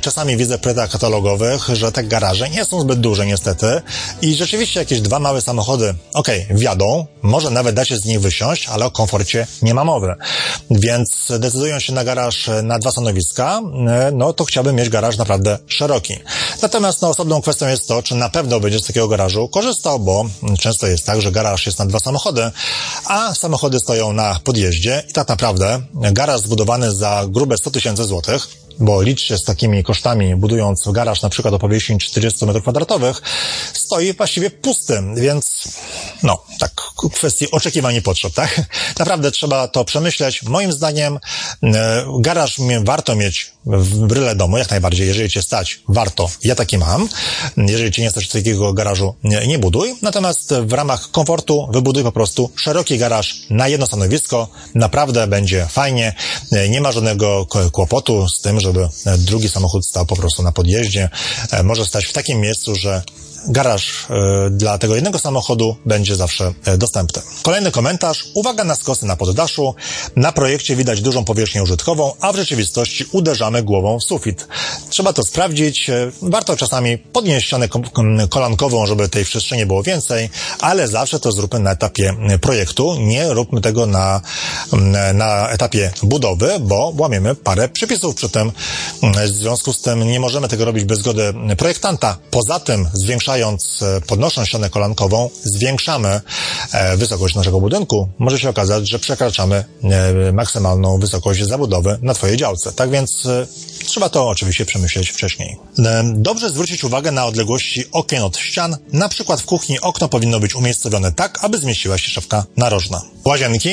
[0.00, 3.82] Czasami widzę w projektach katalogowych, że te garaże nie są zbyt duże niestety
[4.22, 8.20] i rzeczywiście jakieś dwa małe samochody, okej, okay, wjadą, może nawet da się z nich
[8.20, 10.14] wysiąść, ale o komforcie nie ma mowy.
[10.70, 13.60] Więc decydując się na garaż na dwa stanowiska,
[14.12, 16.18] no to chciałbym mieć garaż naprawdę szeroki.
[16.62, 20.24] Natomiast no, osobną kwestią jest to, czy na pewno będziesz z takiego garażu korzystał, bo
[20.60, 22.50] często jest tak, że garaż jest na dwa samochody,
[23.04, 28.48] a samochody stoją na podjeździe i tak naprawdę garaż zbudowany za grube 100 tysięcy złotych
[28.80, 33.14] bo licz się z takimi kosztami, budując garaż na przykład o powierzchni 40 m2,
[33.72, 35.68] stoi właściwie pusty, więc
[36.22, 36.77] no, tak,
[37.12, 38.62] kwestii oczekiwań i potrzeb, tak?
[38.98, 40.42] Naprawdę trzeba to przemyśleć.
[40.42, 41.18] Moim zdaniem
[41.62, 45.06] e, garaż warto mieć w bryle domu, jak najbardziej.
[45.06, 46.30] Jeżeli cię stać, warto.
[46.42, 47.08] Ja taki mam.
[47.56, 49.94] Jeżeli cię nie stać takiego garażu, nie, nie buduj.
[50.02, 54.48] Natomiast w ramach komfortu wybuduj po prostu szeroki garaż na jedno stanowisko.
[54.74, 56.14] Naprawdę będzie fajnie.
[56.52, 60.42] E, nie ma żadnego kłopotu z tym, że żeby e, drugi samochód stał po prostu
[60.42, 61.10] na podjeździe.
[61.64, 63.02] Może stać w takim miejscu, że
[63.46, 67.22] garaż e, dla tego jednego samochodu będzie zawsze dostępny.
[67.42, 68.24] Kolejny komentarz.
[68.34, 69.74] Uwaga na skosy na poddaszu.
[70.16, 74.48] Na projekcie widać dużą powierzchnię użytkową, a w rzeczywistości uderzamy głową w sufit.
[74.90, 75.90] Trzeba to sprawdzić.
[76.22, 77.68] Warto czasami podnieść ścianę
[78.30, 82.96] kolankową, żeby tej przestrzeni było więcej, ale zawsze to zróbmy na etapie projektu.
[83.00, 84.20] Nie róbmy tego na,
[85.14, 88.52] na etapie budowy, bo łamiemy parę przepisów przy tym.
[89.02, 92.16] W związku z tym nie możemy tego robić bez zgody projektanta.
[92.30, 93.28] Poza tym, zwiększając,
[93.82, 96.20] e, podnosząc ścianę kolankową, zwiększamy
[96.72, 98.08] e, wysokość naszego budynku.
[98.18, 102.72] Może się okazać, że przekraczamy e, maksymalną wysokość zabudowy na Twojej działce.
[102.72, 103.28] Tak więc
[103.88, 105.56] trzeba to oczywiście przemyśleć wcześniej.
[106.14, 108.76] Dobrze zwrócić uwagę na odległości okien od ścian.
[108.92, 113.02] Na przykład w kuchni okno powinno być umiejscowione tak, aby zmieściła się szafka narożna.
[113.24, 113.70] Łazienki.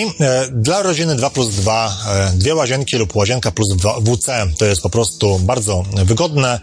[0.51, 1.97] Dla rodziny 2 plus 2,
[2.33, 3.69] dwie łazienki lub łazienka plus
[4.01, 6.59] WC to jest po prostu bardzo wygodne.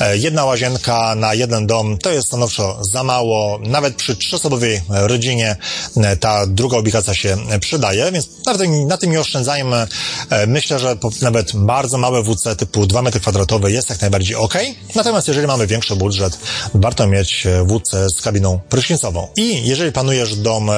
[0.00, 3.58] E, jedna łazienka na jeden dom to jest stanowczo za mało.
[3.62, 5.56] Nawet przy trzyosobowej rodzinie
[5.96, 9.86] e, ta druga ubikacja się przydaje, więc na tym, na tym nie oszczędzajmy.
[10.30, 14.54] E, myślę, że nawet bardzo małe WC typu 2 metry kwadratowe jest jak najbardziej ok.
[14.94, 16.38] Natomiast jeżeli mamy większy budżet,
[16.74, 19.28] warto mieć WC z kabiną prysznicową.
[19.36, 20.70] I jeżeli planujesz dom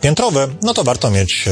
[0.00, 1.44] piętrowy, no to warto mieć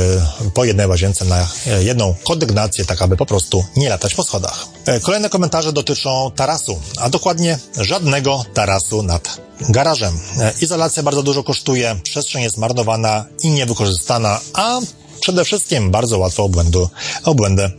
[0.54, 1.48] po jednej łazience na
[1.80, 4.66] jedną kondygnację, tak aby po prostu nie latać po schodach.
[4.86, 10.20] E, kolejne komentarze dotyczą tarasu, a dokładnie żadnego tarasu nad garażem.
[10.40, 14.80] E, izolacja bardzo dużo kosztuje, przestrzeń jest marnowana i niewykorzystana, a
[15.20, 16.88] przede wszystkim bardzo łatwo obłędu,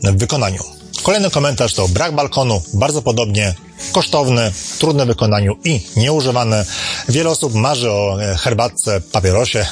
[0.03, 0.78] w wykonaniu.
[1.03, 3.53] Kolejny komentarz to brak balkonu, bardzo podobnie
[3.91, 6.65] kosztowny, trudny w wykonaniu i nieużywany.
[7.09, 9.65] Wiele osób marzy o e, herbatce, papierosie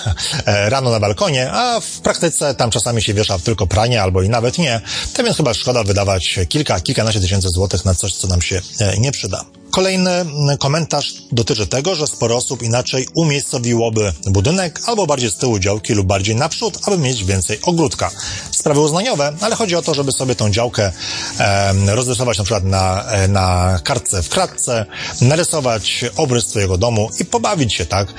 [0.45, 4.29] e, rano na balkonie, a w praktyce tam czasami się wiesza tylko pranie albo i
[4.29, 4.81] nawet nie.
[5.13, 8.97] To więc chyba szkoda wydawać kilka, kilkanaście tysięcy złotych na coś, co nam się e,
[8.97, 9.45] nie przyda.
[9.77, 10.25] Kolejny
[10.59, 16.07] komentarz dotyczy tego, że sporo osób inaczej umiejscowiłoby budynek albo bardziej z tyłu działki lub
[16.07, 18.11] bardziej naprzód, aby mieć więcej ogródka.
[18.51, 20.91] Sprawy uznaniowe, ale chodzi o to, żeby sobie tą działkę
[21.39, 24.85] e, rozrysować na przykład na, na kartce w kratce,
[25.21, 28.13] narysować obrys twojego domu i pobawić się tak,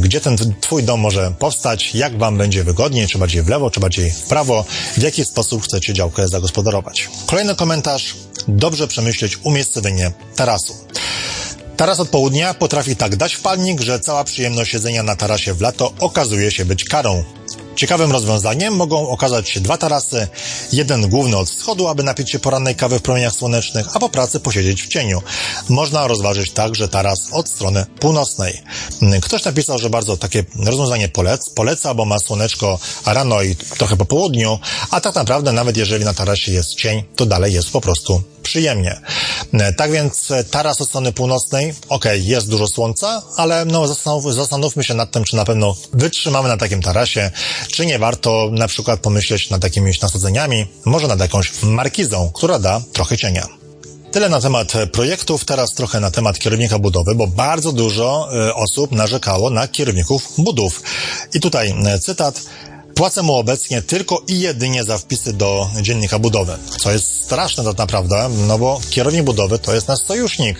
[0.00, 3.80] gdzie ten twój dom może powstać, jak wam będzie wygodniej, czy bardziej w lewo, czy
[3.80, 4.64] bardziej w prawo,
[4.96, 7.08] w jaki sposób chcecie działkę zagospodarować.
[7.26, 8.14] Kolejny komentarz.
[8.48, 10.74] Dobrze przemyśleć umiejscowienie tarasu.
[11.76, 15.60] Taras od południa potrafi tak dać w palnik, że cała przyjemność siedzenia na tarasie w
[15.60, 17.24] lato okazuje się być karą.
[17.76, 20.28] Ciekawym rozwiązaniem mogą okazać się dwa tarasy,
[20.72, 24.40] jeden główny od wschodu, aby napić się porannej kawy w promieniach słonecznych, a po pracy
[24.40, 25.22] posiedzieć w cieniu.
[25.68, 28.62] Można rozważyć także taras od strony północnej.
[29.22, 34.04] Ktoś napisał, że bardzo takie rozwiązanie polec, poleca, bo ma słoneczko rano i trochę po
[34.04, 34.58] południu,
[34.90, 39.00] a tak naprawdę nawet jeżeli na tarasie jest cień, to dalej jest po prostu przyjemnie.
[39.76, 44.94] Tak więc taras od strony północnej, ok, jest dużo słońca, ale no zastanów, zastanówmy się
[44.94, 47.30] nad tym, czy na pewno wytrzymamy na takim tarasie,
[47.72, 52.80] czy nie warto na przykład pomyśleć nad jakimiś nasadzeniami, może nad jakąś markizą, która da
[52.92, 53.46] trochę cienia.
[54.12, 58.92] Tyle na temat projektów, teraz trochę na temat kierownika budowy, bo bardzo dużo e, osób
[58.92, 60.82] narzekało na kierowników budów.
[61.34, 62.42] I tutaj e, cytat.
[62.94, 67.78] Płacę mu obecnie tylko i jedynie za wpisy do dziennika budowy, co jest straszne tak
[67.78, 70.58] naprawdę, no bo kierownik budowy to jest nasz sojusznik.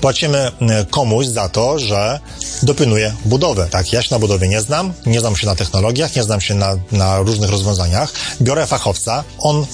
[0.00, 2.20] Płacimy e, komuś za to, że
[2.62, 3.66] dopilnuje budowy.
[3.70, 6.54] Tak, ja się na budowie nie znam, nie znam się na technologiach, nie znam się
[6.54, 8.12] na, na różnych rozwiązaniach.
[8.40, 9.66] Biorę fachowca, on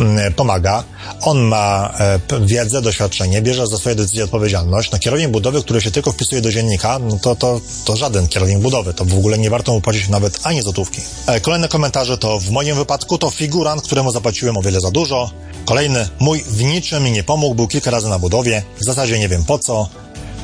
[0.00, 0.84] mm, pomaga,
[1.22, 4.90] on ma e, wiedzę, doświadczenie, bierze za swoje decyzje odpowiedzialność.
[4.90, 8.58] No kierownik budowy, który się tylko wpisuje do dziennika, no to, to, to żaden kierownik
[8.58, 8.94] budowy.
[8.94, 11.00] To w ogóle nie warto mu płacić nawet ani złotówki.
[11.42, 15.30] Kolejne komentarze to w moim wypadku to figurant, któremu zapłaciłem o wiele za dużo.
[15.64, 19.28] Kolejny, mój w niczym mi nie pomógł, był kilka razy na budowie, w zasadzie nie
[19.28, 19.88] wiem po co.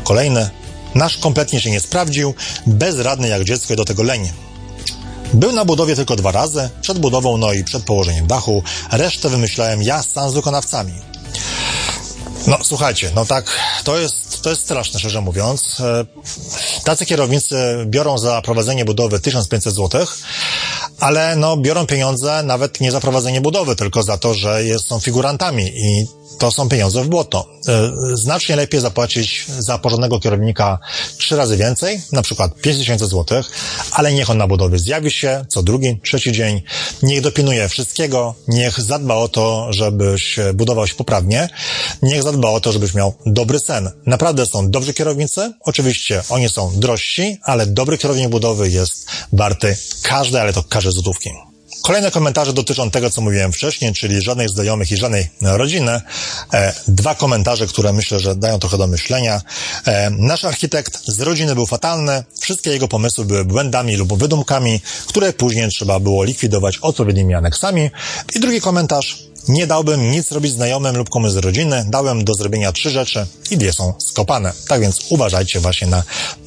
[0.05, 0.51] Kolejny,
[0.95, 2.35] nasz kompletnie się nie sprawdził,
[2.67, 4.31] bezradny jak dziecko i do tego leń.
[5.35, 8.63] Był na budowie tylko dwa razy, przed budową, no i przed położeniem dachu.
[8.93, 10.93] Resztę wymyślałem ja sam z wykonawcami.
[12.47, 15.81] No, słuchajcie, no tak, to jest, to jest straszne, szczerze mówiąc.
[15.81, 16.05] E,
[16.85, 20.07] tacy kierownicy biorą za prowadzenie budowy 1500 zł,
[21.01, 25.01] ale no, biorą pieniądze nawet nie za prowadzenie budowy, tylko za to, że jest, są
[25.01, 26.07] figurantami i
[26.39, 27.47] to są pieniądze w błoto.
[27.69, 30.79] E, znacznie lepiej zapłacić za porządnego kierownika
[31.19, 33.43] trzy razy więcej, na przykład 5000 zł,
[33.93, 36.63] ale niech on na budowie zjawi się co drugi, trzeci dzień,
[37.03, 41.49] niech dopilnuje wszystkiego, niech zadba o to, żebyś budował się poprawnie,
[42.03, 43.91] niech zadba o to, żebyś miał dobry sen.
[44.07, 50.41] Naprawdę są dobrzy kierownicy, oczywiście oni są drożsi, ale dobry kierownik budowy jest warty każdej,
[50.41, 51.31] ale to każdej złotówki.
[51.87, 56.01] Kolejne komentarze dotyczą tego, co mówiłem wcześniej, czyli żadnych znajomych i żadnej rodziny.
[56.55, 59.41] E, dwa komentarze, które myślę, że dają trochę do myślenia.
[59.87, 65.33] E, nasz architekt z rodziny był fatalny, wszystkie jego pomysły były błędami lub wydumkami, które
[65.33, 67.91] później trzeba było likwidować odpowiednimi aneksami.
[68.35, 69.19] I drugi komentarz.
[69.49, 73.57] Nie dałbym nic robić znajomym lub komuś z rodziny, dałem do zrobienia trzy rzeczy i
[73.57, 74.53] dwie są skopane.
[74.69, 76.03] Tak więc uważajcie właśnie na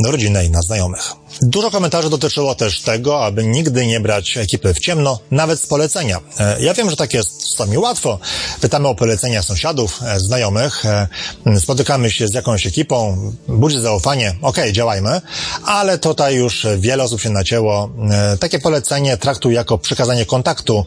[0.05, 1.19] rodzinę i na znajomych.
[1.41, 6.19] Dużo komentarzy dotyczyło też tego, aby nigdy nie brać ekipy w ciemno, nawet z polecenia.
[6.39, 8.19] E, ja wiem, że tak jest czasami łatwo.
[8.61, 11.07] Pytamy o polecenia sąsiadów, e, znajomych, e,
[11.59, 15.21] spotykamy się z jakąś ekipą, budzi zaufanie, ok, działajmy,
[15.65, 17.89] ale tutaj już wiele osób się nacięło.
[18.39, 20.85] Takie polecenie traktuj jako przekazanie kontaktu.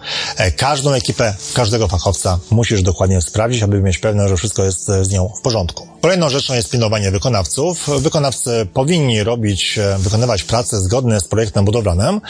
[0.57, 5.33] Każdą ekipę, każdego fachowca musisz dokładnie sprawdzić, aby mieć pewność, że wszystko jest z nią
[5.39, 5.92] w porządku.
[6.03, 7.89] Kolejną rzeczą jest pilnowanie wykonawców.
[7.99, 12.21] Wykonawcy powinni robić, wykonywać pracę zgodne z projektem budowlanym.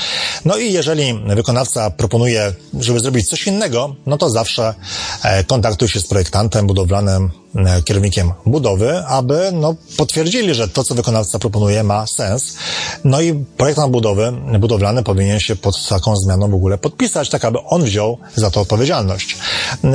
[0.44, 4.74] No i jeżeli wykonawca proponuje, żeby zrobić coś innego, no to zawsze
[5.22, 10.94] e, kontaktuj się z projektantem budowlanym, E, kierownikiem budowy, aby no, potwierdzili, że to, co
[10.94, 12.56] wykonawca proponuje, ma sens.
[13.04, 17.58] No i projektant budowy, budowlany powinien się pod taką zmianą w ogóle podpisać, tak aby
[17.66, 19.38] on wziął za to odpowiedzialność.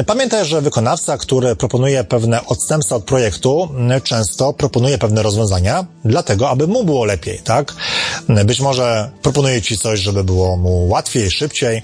[0.06, 3.67] Pamiętaj, że wykonawca, który proponuje pewne odstępstwa od projektu,
[4.04, 7.74] często proponuje pewne rozwiązania, dlatego, aby mu było lepiej, tak?
[8.46, 11.82] Być może proponuje ci coś, żeby było mu łatwiej, szybciej,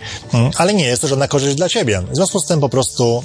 [0.57, 2.01] ale nie jest to żadna korzyść dla ciebie.
[2.11, 3.23] W związku z tym po prostu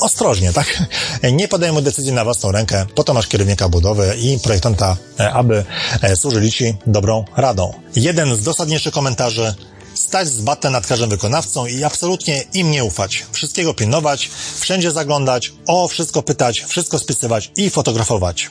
[0.00, 0.82] ostrożnie, tak?
[1.32, 5.64] Nie podejmuj decyzji na własną rękę, po to masz kierownika budowy i projektanta, e, aby
[6.02, 7.74] e, służyli Ci dobrą radą.
[7.96, 9.54] Jeden z dosadniejszych komentarzy
[10.00, 13.26] stać z batem nad każdym wykonawcą i absolutnie im nie ufać.
[13.32, 18.50] Wszystkiego pilnować, wszędzie zaglądać, o wszystko pytać, wszystko spisywać i fotografować.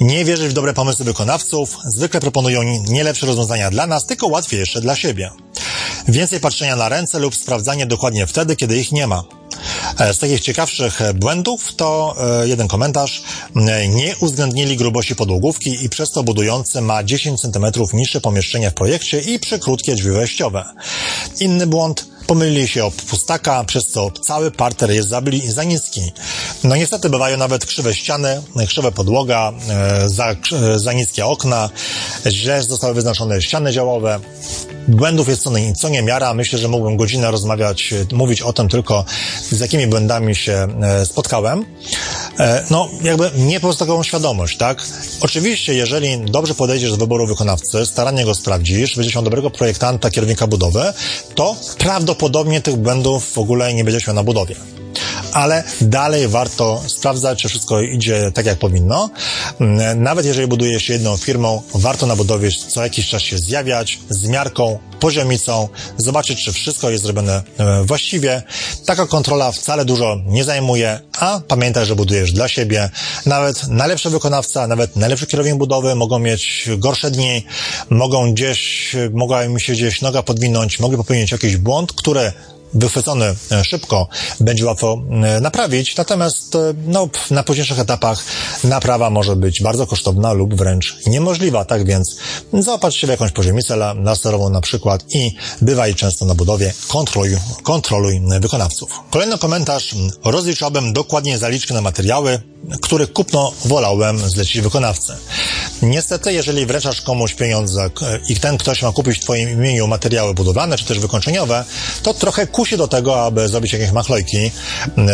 [0.00, 4.80] Nie wierzyć w dobre pomysły wykonawców, zwykle proponują nie lepsze rozwiązania dla nas, tylko łatwiejsze
[4.80, 5.30] dla siebie.
[6.08, 9.24] Więcej patrzenia na ręce lub sprawdzanie dokładnie wtedy, kiedy ich nie ma.
[9.98, 13.22] E, z takich ciekawszych błędów to e, jeden komentarz.
[13.56, 18.74] E, nie uwzględnili grubości podłogówki i przez to budujący ma 10 cm niższe pomieszczenie w
[18.74, 20.64] projekcie i przykrótkie drzwi wejściowe.
[21.40, 26.12] Inny błąd pomylili się o pustaka, przez co cały parter jest za, za niski.
[26.64, 29.52] No niestety bywają nawet krzywe ściany, krzywe podłoga,
[30.06, 30.36] za,
[30.76, 31.70] za niskie okna,
[32.26, 34.20] źle zostały wyznaczone ściany działowe.
[34.88, 36.34] Błędów jest co, co nie miara.
[36.34, 39.04] Myślę, że mógłbym godzinę rozmawiać, mówić o tym tylko,
[39.50, 40.68] z jakimi błędami się
[41.04, 41.64] spotkałem.
[42.38, 44.82] e, no jakby nie po taką świadomość, tak?
[45.20, 50.46] Oczywiście, jeżeli dobrze podejdziesz do wyboru wykonawcy, starannie go sprawdzisz, będziesz miał dobrego projektanta, kierownika
[50.46, 50.92] budowy,
[51.34, 54.56] to prawdopodobnie tych błędów w ogóle nie będziesz miał na budowie
[55.32, 59.10] ale dalej warto sprawdzać, czy wszystko idzie tak, jak powinno.
[59.60, 63.98] Mm, nawet jeżeli buduje się jedną firmą, warto na budowie co jakiś czas się zjawiać
[64.08, 68.42] z miarką, poziomicą, zobaczyć, czy wszystko jest zrobione e, właściwie.
[68.86, 72.90] Taka kontrola wcale dużo nie zajmuje, a pamiętaj, że budujesz dla siebie.
[73.26, 77.44] Nawet najlepszy wykonawca, nawet najlepszy kierownik budowy mogą mieć gorsze dni,
[77.90, 82.32] mogą gdzieś, mogła im się gdzieś noga podwinąć, mogli popełnić jakiś błąd, który
[82.74, 84.08] wychwycony e, szybko,
[84.40, 88.24] będzie łatwo e, naprawić, natomiast e, no, na późniejszych etapach
[88.64, 92.16] naprawa może być bardzo kosztowna lub wręcz niemożliwa, tak więc
[92.52, 98.20] zaopatrz się w jakąś poziomicę laserową na przykład i bywaj często na budowie, kontroluj, kontroluj
[98.40, 98.90] wykonawców.
[99.10, 102.40] Kolejny komentarz, rozliczałbym dokładnie zaliczki na materiały,
[102.82, 105.16] których kupno wolałem zlecić wykonawcę.
[105.82, 107.90] Niestety, jeżeli wręczasz komuś pieniądze
[108.28, 111.64] i ten ktoś ma kupić w Twoim imieniu materiały budowlane czy też wykończeniowe,
[112.02, 114.50] to trochę kusi do tego, aby zrobić jakieś machlojki.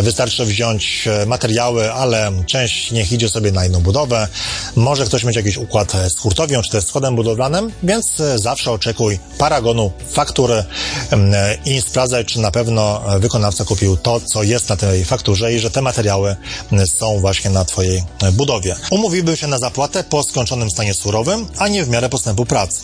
[0.02, 4.28] Wystarczy wziąć e, materiały, ale część niech idzie sobie na inną budowę.
[4.76, 8.70] Może ktoś mieć jakiś układ z hurtownią czy też z kodem budowlanym, więc e, zawsze
[8.72, 10.64] oczekuj paragonu faktury
[11.64, 15.70] i sprawdzaj, czy na pewno wykonawca kupił to, co jest na tej fakturze i że
[15.70, 16.36] te materiały
[16.86, 18.76] są właśnie na Twojej budowie.
[18.90, 22.80] Umówiłbym się na zapłatę po skończonym stanie surowym, a nie w miarę postępu prac.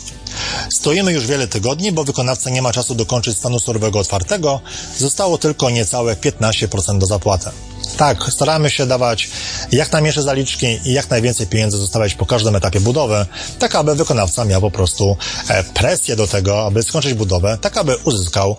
[0.69, 4.59] Stoimy już wiele tygodni, bo wykonawca nie ma czasu dokończyć stanu surowego otwartego.
[4.97, 7.49] Zostało tylko niecałe 15% do zapłaty.
[7.97, 9.29] Tak, staramy się dawać
[9.71, 13.25] jak najmniejsze zaliczki i jak najwięcej pieniędzy zostawiać po każdym etapie budowy,
[13.59, 17.97] tak aby wykonawca miał po prostu e, presję do tego, aby skończyć budowę, tak aby
[17.97, 18.57] uzyskał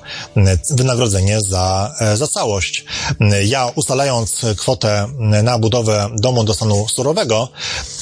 [0.71, 2.85] wynagrodzenie za, e, za całość.
[3.45, 7.49] Ja ustalając kwotę na budowę domu do stanu surowego,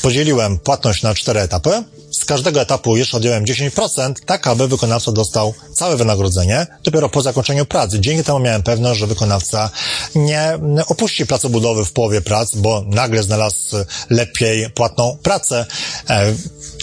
[0.02, 5.54] podzieliłem płatność na cztery etapy, z każdego etapu jeszcze odjąłem 10%, tak aby wykonawca dostał
[5.74, 8.00] całe wynagrodzenie dopiero po zakończeniu pracy.
[8.00, 9.70] Dzięki temu miałem pewność, że wykonawca
[10.14, 13.76] nie opuści budowy w połowie prac, bo nagle znalazł
[14.10, 15.66] lepiej płatną pracę.
[16.10, 16.34] E,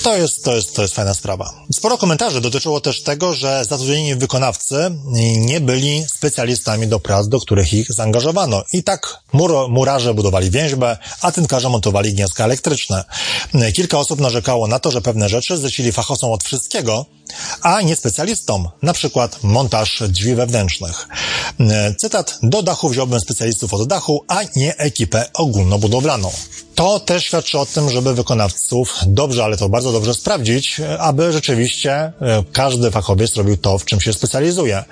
[0.03, 1.53] to jest, to jest, to jest fajna sprawa.
[1.73, 4.75] Sporo komentarzy dotyczyło też tego, że zatrudnieni wykonawcy
[5.37, 8.63] nie byli specjalistami do prac, do których ich zaangażowano.
[8.73, 13.03] I tak mur, murarze budowali więźbę, a tynkarze montowali gniazdka elektryczne.
[13.73, 17.05] Kilka osób narzekało na to, że pewne rzeczy zlecili fachowcom od wszystkiego,
[17.61, 21.07] a nie specjalistom, na przykład montaż drzwi wewnętrznych.
[21.97, 26.31] Cytat, do dachu wziąłbym specjalistów od dachu, a nie ekipę ogólnobudowlaną.
[26.75, 31.91] To też świadczy o tym, żeby wykonawców dobrze, ale to bardzo dobrze sprawdzić, aby rzeczywiście
[31.91, 32.13] e,
[32.53, 34.83] każdy fachowiec robił to, w czym się specjalizuje.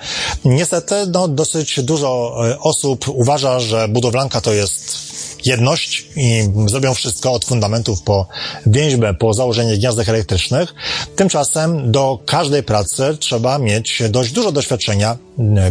[0.46, 5.06] Niestety, no, dosyć dużo e, osób uważa, że budowlanka to jest
[5.46, 8.28] jedność i zrobią wszystko od fundamentów po
[8.66, 10.74] więźbę, po założenie gniazdek elektrycznych.
[11.16, 15.18] Tymczasem do każdej pracy trzeba mieć dość dużo doświadczenia,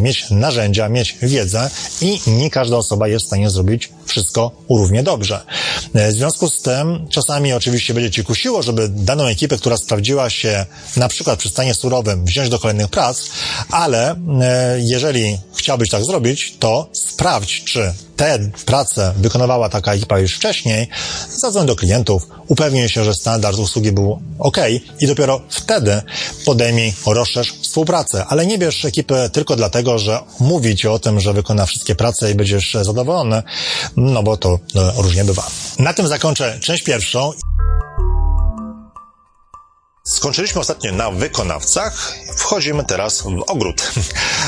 [0.01, 5.41] mieć narzędzia, mieć wiedzę i nie każda osoba jest w stanie zrobić wszystko równie dobrze.
[5.95, 10.67] W związku z tym czasami oczywiście będzie Ci kusiło, żeby daną ekipę, która sprawdziła się
[10.97, 13.29] na przykład przy stanie surowym, wziąć do kolejnych prac,
[13.71, 14.17] ale e,
[14.81, 20.89] jeżeli chciałbyś tak zrobić, to sprawdź, czy te prace wykonywała taka ekipa już wcześniej,
[21.39, 24.59] zadzwoń do klientów, upewnij się, że standard usługi był ok
[25.01, 26.03] i dopiero wtedy
[26.45, 28.25] podejmij, rozszerz współpracę.
[28.29, 32.31] Ale nie bierz ekipy tylko dlatego, że mówi ci o tym, że wykona wszystkie prace
[32.31, 33.43] i będziesz zadowolony,
[33.97, 35.47] no bo to no, różnie bywa.
[35.79, 37.33] Na tym zakończę część pierwszą.
[40.07, 43.83] Skończyliśmy ostatnio na wykonawcach, wchodzimy teraz w ogród.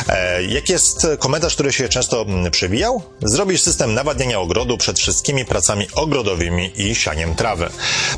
[0.08, 3.02] E, jak jest komentarz, który się często przewijał?
[3.22, 7.68] Zrobić system nawadniania ogrodu przed wszystkimi pracami ogrodowymi i sianiem trawy.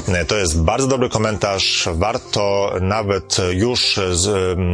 [0.09, 1.89] E, to jest bardzo dobry komentarz.
[1.93, 4.01] Warto nawet już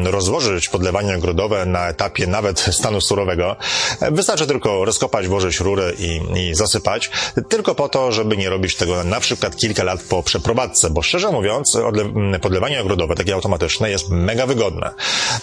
[0.04, 3.56] rozłożyć podlewanie ogrodowe na etapie nawet stanu surowego.
[4.00, 7.10] E, wystarczy tylko rozkopać, włożyć rury i, i zasypać.
[7.48, 11.30] Tylko po to, żeby nie robić tego na przykład kilka lat po przeprowadzce, bo szczerze
[11.30, 11.78] mówiąc,
[12.42, 14.90] podlewanie ogrodowe, takie automatyczne, jest mega wygodne.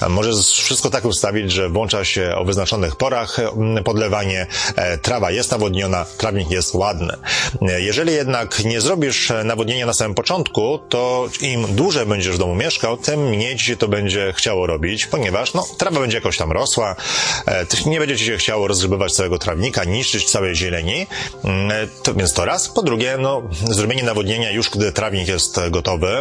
[0.09, 5.51] Możesz wszystko tak ustawić, że włącza się o wyznaczonych porach mm, podlewanie, e, trawa jest
[5.51, 7.13] nawodniona, trawnik jest ładny.
[7.61, 12.55] E, jeżeli jednak nie zrobisz nawodnienia na samym początku, to im dłużej będziesz w domu
[12.55, 16.51] mieszkał, tym mniej ci się to będzie chciało robić, ponieważ no, trawa będzie jakoś tam
[16.51, 16.95] rosła,
[17.47, 21.07] e, nie będzie ci się chciało rozgrzebywać całego trawnika, niszczyć całej zieleni,
[21.43, 22.69] mm, to, więc to raz.
[22.69, 26.15] Po drugie, no, zrobienie nawodnienia już gdy trawnik jest gotowy,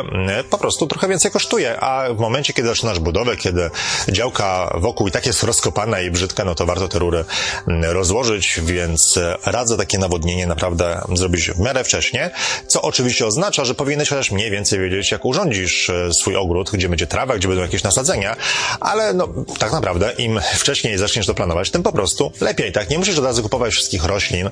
[0.51, 3.71] po prostu trochę więcej kosztuje, a w momencie, kiedy zaczynasz budowę, kiedy
[4.09, 7.25] działka wokół i tak jest rozkopana i brzydka, no to warto te rury
[7.69, 12.31] mm, rozłożyć, więc radzę takie nawodnienie naprawdę zrobić w miarę wcześnie,
[12.67, 17.07] co oczywiście oznacza, że powinieneś chociaż mniej więcej wiedzieć, jak urządzisz swój ogród, gdzie będzie
[17.07, 18.37] trawa, gdzie będą jakieś nasadzenia,
[18.81, 19.29] ale no,
[19.59, 22.91] tak naprawdę im wcześniej zaczniesz to planować, tym po prostu lepiej, tak?
[22.91, 24.51] Nie musisz od razu kupować wszystkich roślin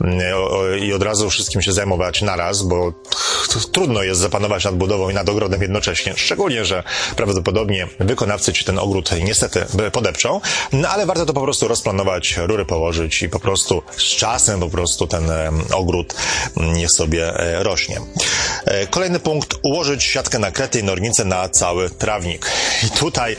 [0.00, 0.20] mm,
[0.78, 2.92] i od razu wszystkim się zajmować naraz, bo
[3.72, 6.14] trudno jest zapanować nad budową i nad ogrodem jednocześnie.
[6.16, 6.82] Szczególnie, że
[7.16, 10.40] prawdopodobnie wykonawcy ci ten ogród niestety podepczą,
[10.72, 14.68] no ale warto to po prostu rozplanować, rury położyć i po prostu z czasem po
[14.68, 15.30] prostu ten
[15.72, 16.14] ogród
[16.56, 18.00] niech sobie e, rośnie.
[18.64, 22.46] E, kolejny punkt, ułożyć siatkę na krety i nornicę na cały trawnik.
[22.86, 23.36] I tutaj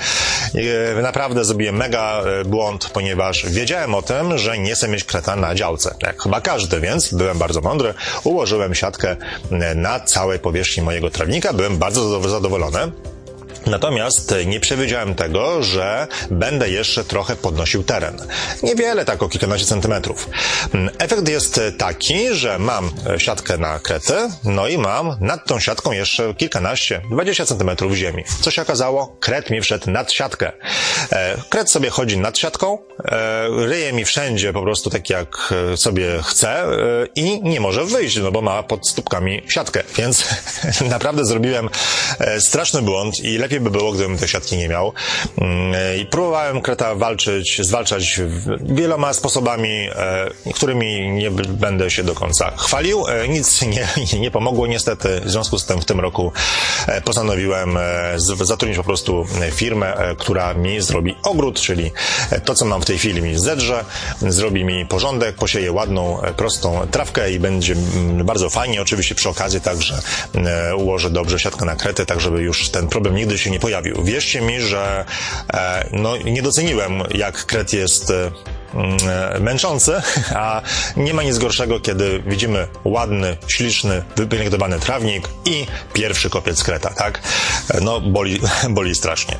[0.97, 5.55] e, naprawdę zrobiłem mega błąd, ponieważ wiedziałem o tym, że nie chcę mieć kreta na
[5.55, 5.95] działce.
[6.01, 7.93] Jak chyba każdy, więc byłem bardzo mądry,
[8.23, 9.15] ułożyłem siatkę
[9.75, 12.91] na całej powierzchni mojego trawnika, byłem bardzo zadowolony.
[13.65, 18.17] Natomiast nie przewidziałem tego, że będę jeszcze trochę podnosił teren.
[18.63, 20.29] Niewiele, tak o kilkanaście centymetrów.
[20.97, 26.33] Efekt jest taki, że mam siatkę na krety, no i mam nad tą siatką jeszcze
[26.33, 28.23] kilkanaście, dwadzieścia centymetrów ziemi.
[28.41, 29.17] Co się okazało?
[29.19, 30.51] Kret mi wszedł nad siatkę.
[31.11, 32.77] E, kret sobie chodzi nad siatką,
[33.11, 36.67] e, ryje mi wszędzie po prostu tak jak sobie chce e,
[37.15, 39.83] i nie może wyjść, no bo ma pod stópkami siatkę.
[39.97, 40.25] Więc
[40.89, 41.69] naprawdę zrobiłem
[42.39, 44.93] straszny błąd i lepiej lepiej by było, gdybym te siatki nie miał.
[45.37, 48.21] Mm, I próbowałem kreta walczyć, zwalczać
[48.61, 53.07] wieloma sposobami, e, którymi nie będę się do końca chwalił.
[53.07, 53.87] E, nic nie,
[54.19, 55.21] nie pomogło niestety.
[55.25, 56.31] W związku z tym w tym roku
[56.87, 57.77] e, postanowiłem
[58.17, 61.91] zatrudnić po prostu firmę, która mi zrobi ogród, czyli
[62.45, 63.85] to, co mam w tej chwili mi zedrze,
[64.21, 68.81] zrobi mi porządek, posieje ładną, prostą trawkę i będzie mm, bardzo fajnie.
[68.81, 70.01] Oczywiście przy okazji także
[70.77, 74.03] ułożę dobrze siatkę na krety, tak żeby już ten problem nigdy się nie pojawił.
[74.03, 75.05] Wierzcie mi, że
[75.53, 78.13] e, no, nie doceniłem, jak kret jest
[78.73, 78.97] e, mm,
[79.35, 80.01] e, męczący,
[80.35, 80.61] a
[80.97, 87.21] nie ma nic gorszego, kiedy widzimy ładny, śliczny, wypielęgnowany trawnik i pierwszy kopiec kreta, tak?
[87.81, 89.37] No, boli, boli strasznie.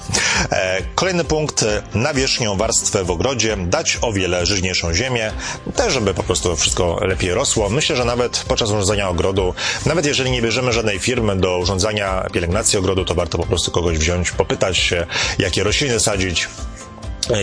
[0.95, 1.65] Kolejny punkt,
[1.95, 5.31] nawierzchnią warstwę w ogrodzie dać o wiele żyźniejszą ziemię,
[5.75, 7.69] też żeby po prostu wszystko lepiej rosło.
[7.69, 9.53] Myślę, że nawet podczas urządzania ogrodu,
[9.85, 13.97] nawet jeżeli nie bierzemy żadnej firmy do urządzania pielęgnacji ogrodu, to warto po prostu kogoś
[13.97, 15.05] wziąć, popytać się,
[15.39, 16.47] jakie rośliny sadzić,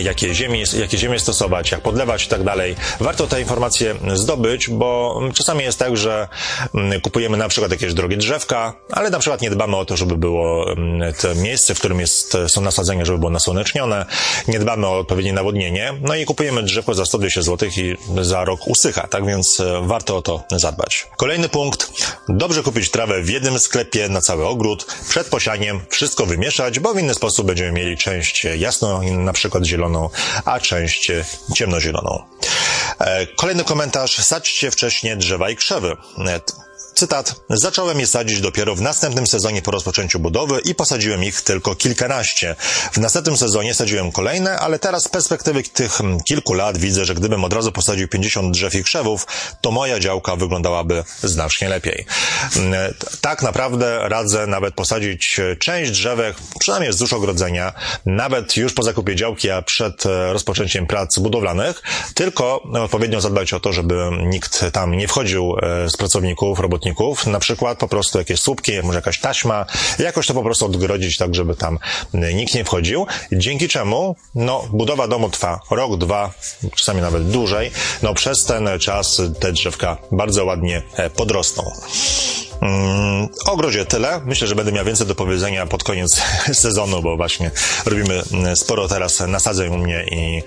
[0.01, 2.75] jakie ziemie, jakie ziemie stosować, jak podlewać i tak dalej.
[2.99, 6.27] Warto te informacje zdobyć, bo czasami jest tak, że
[6.75, 10.17] mm, kupujemy na przykład jakieś drogie drzewka, ale na przykład nie dbamy o to, żeby
[10.17, 14.05] było mm, to miejsce, w którym jest, są nasadzenia, żeby było nasłonecznione,
[14.47, 18.59] nie dbamy o odpowiednie nawodnienie, no i kupujemy drzewko za 120 zł i za rok
[18.67, 21.07] usycha, tak więc e, warto o to zadbać.
[21.17, 21.91] Kolejny punkt.
[22.29, 26.99] Dobrze kupić trawę w jednym sklepie na cały ogród, przed posianiem wszystko wymieszać, bo w
[26.99, 29.78] inny sposób będziemy mieli część jasno, na przykład zieloną,
[30.45, 31.11] a część
[31.55, 32.23] ciemnozieloną.
[32.99, 34.17] E, kolejny komentarz.
[34.17, 35.97] Sadźcie wcześniej drzewa i krzewy.
[36.99, 37.41] E, Cytat.
[37.49, 42.55] Zacząłem je sadzić dopiero w następnym sezonie po rozpoczęciu budowy i posadziłem ich tylko kilkanaście.
[42.91, 47.43] W następnym sezonie sadziłem kolejne, ale teraz z perspektywy tych kilku lat widzę, że gdybym
[47.43, 49.27] od razu posadził 50 drzew i krzewów,
[49.61, 52.05] to moja działka wyglądałaby znacznie lepiej.
[52.57, 57.73] Mm, tak naprawdę radzę nawet posadzić część drzewek, przynajmniej wzdłuż ogrodzenia,
[58.05, 61.81] nawet już po zakupie działki, a przed e, rozpoczęciem prac budowlanych,
[62.13, 66.88] tylko odpowiednio zadbać o to, żeby nikt tam nie wchodził e, z pracowników, robotników,
[67.27, 69.65] na przykład po prostu jakieś słupki, może jakaś taśma,
[69.99, 71.79] jakoś to po prostu odgrodzić tak, żeby tam
[72.33, 76.33] nikt nie wchodził, dzięki czemu, no, budowa domu trwa rok, dwa,
[76.75, 77.71] czasami nawet dłużej,
[78.01, 81.63] no, przez ten czas te drzewka bardzo ładnie e, podrosną.
[82.61, 84.21] Mm, o ogrodzie tyle.
[84.25, 86.21] Myślę, że będę miał więcej do powiedzenia pod koniec
[86.53, 87.51] sezonu, bo właśnie
[87.85, 90.43] robimy mm, sporo teraz nasadzeń u mnie i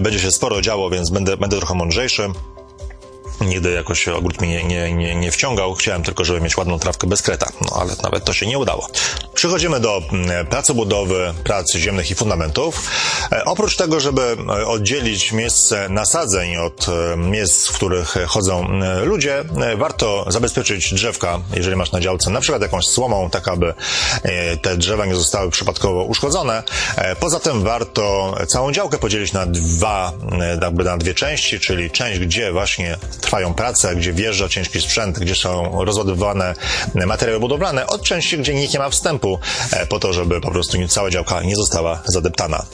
[0.00, 2.28] będzie się sporo działo, więc będę, będę trochę mądrzejszy.
[3.40, 5.74] Nigdy jakoś ogród mnie nie, nie, nie wciągał.
[5.74, 7.52] Chciałem tylko, żeby mieć ładną trawkę bez kreta.
[7.60, 8.88] No ale nawet to się nie udało.
[9.34, 12.90] Przechodzimy do mm, pracy budowy, prac ziemnych i fundamentów.
[13.32, 19.44] E, oprócz tego, żeby e, oddzielić miejsce nasadzeń od e, miejsc, w których chodzą ludzie,
[19.76, 23.74] warto zabezpieczyć drzewka, jeżeli masz na działce, na przykład jakąś słomą, tak aby
[24.62, 26.62] te drzewa nie zostały przypadkowo uszkodzone.
[27.20, 30.12] Poza tym warto całą działkę podzielić na dwa,
[30.62, 32.98] jakby na dwie części, czyli część, gdzie właśnie
[33.30, 36.54] trwają prace, gdzie wjeżdża ciężki sprzęt, gdzie są rozładowywane
[36.94, 39.38] materiały budowlane, od części, gdzie nikt nie ma wstępu
[39.72, 42.66] e, po to, żeby po prostu cała działka nie została zadeptana.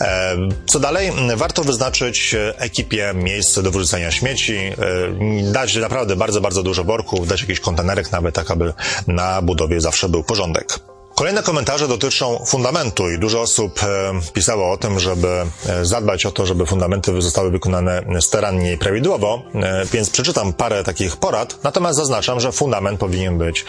[0.00, 0.36] E,
[0.66, 1.12] co dalej?
[1.36, 4.74] Warto wyznaczyć ekipie miejsce do wyrzucania śmieci, e,
[5.52, 8.72] dać naprawdę bardzo, bardzo dużo worków, dać jakiś kontenerek nawet, tak aby
[9.06, 10.95] na budowie zawsze był porządek.
[11.16, 15.28] Kolejne komentarze dotyczą fundamentu i dużo osób e, pisało o tym, żeby
[15.66, 20.84] e, zadbać o to, żeby fundamenty zostały wykonane starannie i prawidłowo, e, więc przeczytam parę
[20.84, 23.64] takich porad, natomiast zaznaczam, że fundament powinien być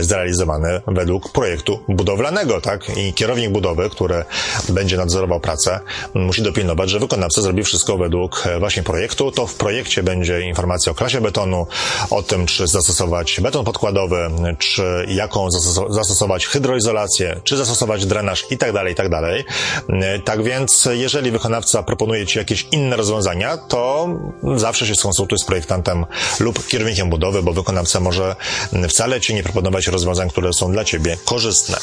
[0.00, 2.96] zrealizowany według projektu budowlanego, tak?
[2.96, 4.24] I kierownik budowy, który
[4.68, 5.80] będzie nadzorował pracę,
[6.14, 9.32] musi dopilnować, że wykonawca zrobi wszystko według właśnie projektu.
[9.32, 11.66] To w projekcie będzie informacja o klasie betonu,
[12.10, 15.48] o tym, czy zastosować beton podkładowy, czy jaką
[15.88, 19.44] zastosować hydroizolację, izolację, czy zastosować drenaż i tak dalej, i tak dalej.
[20.24, 24.08] Tak więc, jeżeli wykonawca proponuje Ci jakieś inne rozwiązania, to
[24.56, 26.06] zawsze się skonsultuj z projektantem
[26.40, 28.36] lub kierownikiem budowy, bo wykonawca może
[28.88, 31.76] wcale Ci nie proponować rozwiązań, które są dla Ciebie korzystne.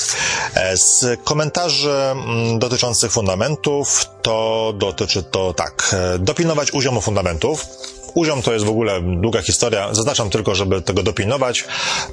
[0.55, 5.95] E, z komentarzy mm, dotyczących fundamentów, to dotyczy to tak.
[6.15, 7.65] E, dopilnować uziomu fundamentów,
[8.13, 9.93] Uziom to jest w ogóle długa historia.
[9.93, 11.65] Zaznaczam tylko, żeby tego dopilnować.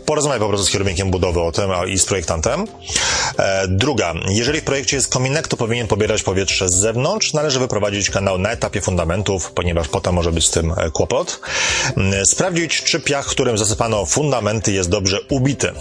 [0.06, 2.66] Porozmawiaj po prostu z kierownikiem budowy o tym i z projektantem.
[3.38, 4.14] E, druga.
[4.28, 7.32] Jeżeli w projekcie jest kominek, to powinien pobierać powietrze z zewnątrz.
[7.32, 11.40] Należy wyprowadzić kanał na etapie fundamentów, ponieważ potem może być z tym e, kłopot.
[11.96, 15.72] Mm, sprawdzić, czy piach, którym zasypano fundamenty jest dobrze ubity.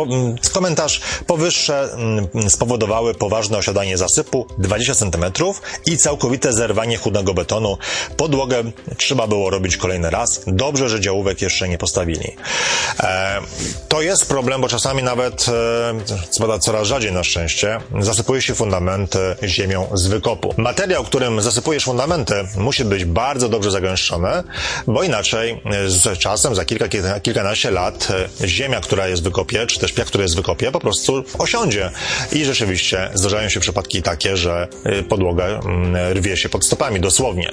[0.00, 5.24] Mm, komentarz powyższe mm, spowodowały poważne osiadanie zasypu 20 cm
[5.86, 7.78] i całkowite zerwanie chudego betonu.
[8.16, 8.62] Podłogę
[8.96, 10.40] trzeba było robić kolejny raz.
[10.46, 12.36] Dobrze, że działówek jeszcze nie postawili.
[13.00, 13.40] E,
[13.88, 15.46] to jest problem, bo czasami nawet,
[16.48, 20.54] e, coraz rzadziej na szczęście, zasypuje się fundamenty ziemią z wykopu.
[20.56, 24.42] Materiał, którym zasypujesz fundamenty, musi być bardzo dobrze zagęszczony,
[24.86, 26.88] bo inaczej e, z czasem, za kilka
[27.22, 28.08] kilkanaście lat,
[28.42, 31.24] e, ziemia, która jest w wykopie, czy też piach, który jest w wykopie, po prostu
[31.38, 31.90] osiądzie.
[32.32, 37.52] I rzeczywiście zdarzają się przypadki takie, że e, podłoga mm, rwie się pod stopami, dosłownie.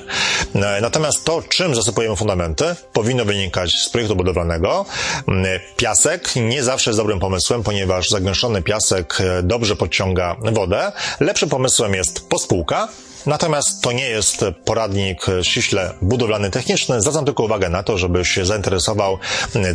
[0.81, 4.85] Natomiast to, czym zasypujemy fundamenty, powinno wynikać z projektu budowlanego.
[5.27, 10.91] Mm, piasek nie zawsze jest dobrym pomysłem, ponieważ zagęszczony piasek e, dobrze podciąga wodę.
[11.19, 12.87] Lepszym pomysłem jest pospółka,
[13.27, 17.01] Natomiast to nie jest poradnik ściśle budowlany techniczny.
[17.01, 19.17] Zwracam tylko uwagę na to, żebyś się zainteresował,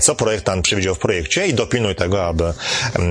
[0.01, 2.53] co projektant przewidział w projekcie i dopilnuj tego, aby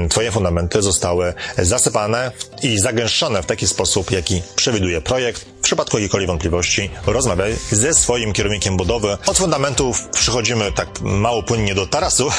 [0.10, 2.32] Twoje fundamenty zostały zasypane
[2.64, 5.51] i zagęszczone w taki sposób, jaki przewiduje projekt.
[5.62, 9.18] W przypadku jakiejkolwiek wątpliwości rozmawiaj ze swoim kierownikiem budowy.
[9.26, 12.30] Od fundamentów przychodzimy tak mało płynnie do tarasu.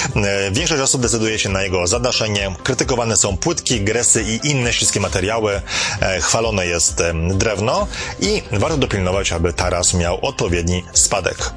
[0.52, 2.54] Większość osób decyduje się na jego zadaszenie.
[2.62, 5.60] Krytykowane są płytki, gresy i inne śliskie materiały.
[6.00, 7.86] E, chwalone jest drewno
[8.20, 11.50] i warto dopilnować, aby taras miał odpowiedni spadek.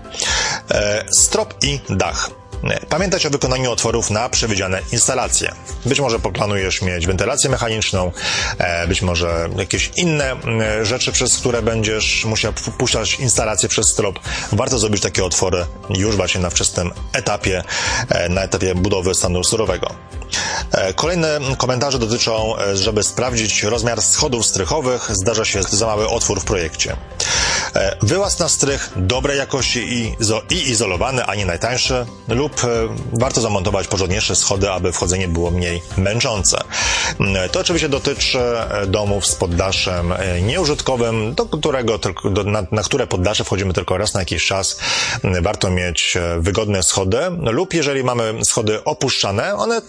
[0.71, 2.44] E, strop i dach.
[2.89, 5.51] Pamiętać o wykonaniu otworów na przewidziane instalacje.
[5.85, 8.11] Być może poplanujesz mieć wentylację mechaniczną,
[8.57, 14.19] e, być może jakieś inne e, rzeczy, przez które będziesz musiał puszczać instalację przez strop.
[14.51, 17.63] Warto zrobić takie otwory już właśnie na wczesnym etapie,
[18.09, 19.95] e, na etapie budowy stanu surowego.
[20.95, 26.95] Kolejne komentarze dotyczą, żeby sprawdzić rozmiar schodów strychowych, zdarza się za mały otwór w projekcie.
[28.01, 29.79] Wyłaz na strych dobrej jakości
[30.49, 32.67] i, izolowany, a nie najtańszy, lub e,
[33.13, 36.57] warto zamontować porządniejsze schody, aby wchodzenie było mniej męczące.
[37.19, 41.99] Mm, to oczywiście dotyczy e, domów z poddaszem e, nieużytkowym, do którego,
[42.31, 44.79] do, na, na które poddasze wchodzimy tylko raz na jakiś czas.
[45.23, 49.81] Mm, warto mieć wygodne schody lub jeżeli mamy schody opuszczane, one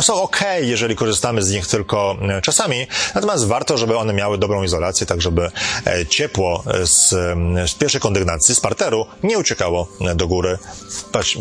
[0.00, 5.06] są ok, jeżeli korzystamy z nich tylko czasami, natomiast warto, żeby one miały dobrą izolację,
[5.06, 5.50] tak żeby
[6.08, 7.05] ciepło z,
[7.66, 10.58] z pierwszej kondygnacji, z parteru nie uciekało do góry.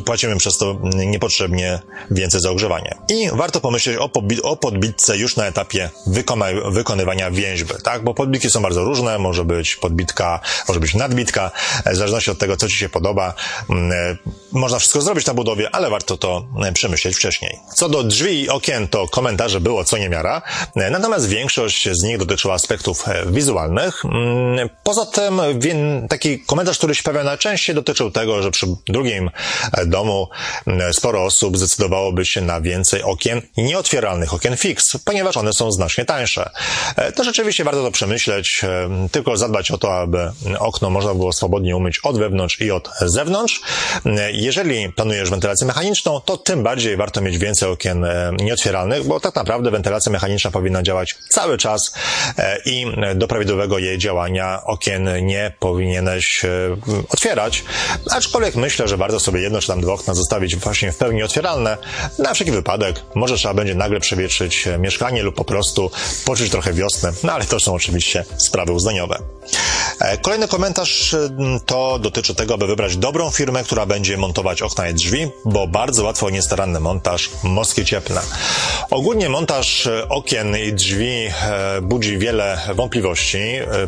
[0.05, 1.79] Płacimy przez to niepotrzebnie
[2.11, 2.95] więcej za ogrzewanie.
[3.09, 4.09] I warto pomyśleć o,
[4.43, 5.89] o podbitce już na etapie
[6.71, 8.03] wykonywania więźby, tak?
[8.03, 11.51] Bo podbitki są bardzo różne, może być podbitka, może być nadbitka,
[11.85, 13.33] w zależności od tego, co Ci się podoba.
[14.55, 17.59] Można wszystko zrobić na budowie, ale warto to przemyśleć wcześniej.
[17.75, 20.41] Co do drzwi i okien, to komentarze było co niemiara,
[20.75, 24.05] natomiast większość z nich dotyczyła aspektów e, wizualnych.
[24.05, 25.41] Mm, poza tym
[26.09, 29.29] taki komentarz, który się pojawia najczęściej dotyczył tego, że przy drugim
[29.73, 30.27] e, domu
[30.91, 36.49] sporo osób zdecydowałoby się na więcej okien nieotwieralnych, okien fix, ponieważ one są znacznie tańsze.
[36.95, 41.33] E, to rzeczywiście warto to przemyśleć, e, tylko zadbać o to, aby okno można było
[41.33, 43.61] swobodnie umyć od wewnątrz i od zewnątrz.
[44.45, 48.05] E, jeżeli planujesz wentylację mechaniczną, to tym bardziej warto mieć więcej okien
[48.39, 51.93] nieotwieralnych, bo tak naprawdę wentylacja mechaniczna powinna działać cały czas
[52.65, 52.85] i
[53.15, 56.41] do prawidłowego jej działania okien nie powinieneś
[57.09, 57.63] otwierać.
[58.11, 61.77] Aczkolwiek myślę, że warto sobie jedno czy tam dwa okna zostawić właśnie w pełni otwieralne,
[62.19, 63.01] na wszelki wypadek.
[63.15, 65.91] Może trzeba będzie nagle przewietrzyć mieszkanie lub po prostu
[66.25, 69.19] poczuć trochę wiosnę, no ale to są oczywiście sprawy uznaniowe.
[70.21, 71.15] Kolejny komentarz
[71.65, 76.03] to dotyczy tego, aby wybrać dobrą firmę, która będzie montować okna i drzwi, bo bardzo
[76.03, 78.21] łatwo niestaranny montaż moski cieplne.
[78.91, 81.27] Ogólnie montaż okien i drzwi
[81.81, 83.39] budzi wiele wątpliwości.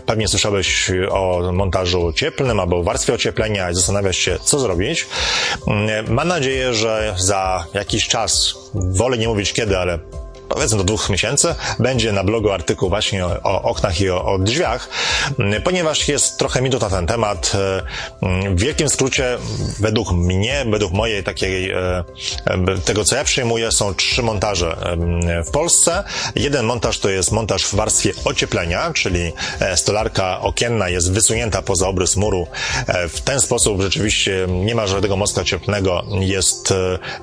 [0.06, 5.08] Pewnie słyszałeś o montażu cieplnym albo warstwie ocieplenia i zastanawiasz się, co zrobić.
[6.08, 10.00] Mam nadzieję, że za jakiś czas, wolę nie mówić kiedy, ale
[10.50, 14.40] powiedzmy do dwóch miesięcy, będzie na blogu artykuł właśnie o, o oknach i o, o,
[14.40, 14.90] drzwiach,
[15.64, 17.52] ponieważ jest trochę mitów na ten temat.
[18.56, 19.38] W wielkim skrócie,
[19.80, 22.04] według mnie, według mojej takiej, e,
[22.86, 24.78] tego co ja przyjmuję, są trzy montaże
[25.48, 26.04] w Polsce.
[26.36, 31.88] Jeden montaż to jest montaż w warstwie ocieplenia, czyli e, stolarka okienna jest wysunięta poza
[31.88, 32.48] obrys muru.
[32.88, 36.74] E, w ten sposób rzeczywiście nie ma żadnego moska cieplnego, jest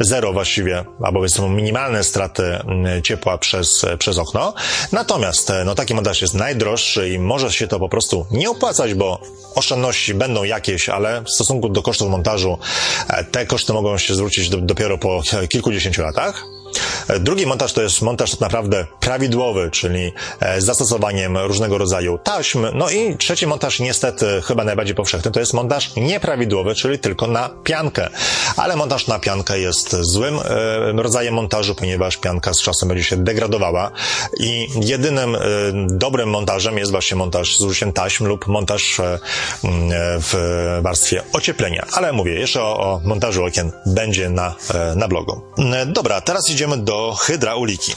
[0.00, 2.58] zero właściwie, albo są minimalne straty
[3.02, 4.54] ciepła ciepła przez, przez okno.
[4.92, 8.94] Natomiast e, no, taki montaż jest najdroższy i może się to po prostu nie opłacać,
[8.94, 9.20] bo
[9.54, 12.58] oszczędności będą jakieś, ale w stosunku do kosztów montażu
[13.08, 16.44] e, te koszty mogą się zwrócić do, dopiero po kilkudziesięciu latach.
[17.20, 22.66] Drugi montaż to jest montaż naprawdę prawidłowy, czyli e, z zastosowaniem różnego rodzaju taśm.
[22.74, 27.50] No i trzeci montaż niestety chyba najbardziej powszechny to jest montaż nieprawidłowy, czyli tylko na
[27.64, 28.08] piankę.
[28.56, 33.16] Ale montaż na piankę jest złym e, rodzajem montażu, ponieważ pianka z czasem będzie się
[33.16, 33.90] degradowała
[34.40, 35.38] i jedynym e,
[35.86, 39.00] dobrym montażem jest właśnie montaż z użyciem taśm lub montaż
[40.20, 41.86] w warstwie ocieplenia.
[41.92, 44.54] Ale mówię, jeszcze o, o montażu okien będzie na,
[44.96, 45.42] na blogu.
[45.86, 47.92] Dobra, teraz idziemy przejdziemy do hydrauliki.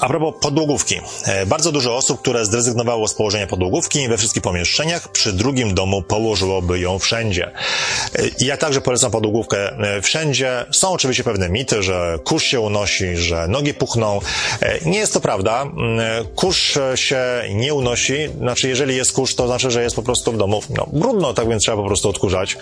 [0.00, 1.00] A propos podłogówki.
[1.24, 6.02] E, bardzo dużo osób, które zrezygnowało z położenia podłogówki we wszystkich pomieszczeniach, przy drugim domu
[6.02, 7.46] położyłoby ją wszędzie.
[7.46, 10.66] E, ja także polecam podłogówkę e, wszędzie.
[10.72, 14.20] Są oczywiście pewne mity, że kurz się unosi, że nogi puchną.
[14.86, 15.62] Nie jest to prawda.
[15.62, 17.20] Mm, kurz się
[17.54, 18.28] nie unosi.
[18.38, 21.48] Znaczy, jeżeli jest kurz, to znaczy, że jest po prostu w domu no, brudno, tak
[21.48, 22.56] więc trzeba po prostu odkurzać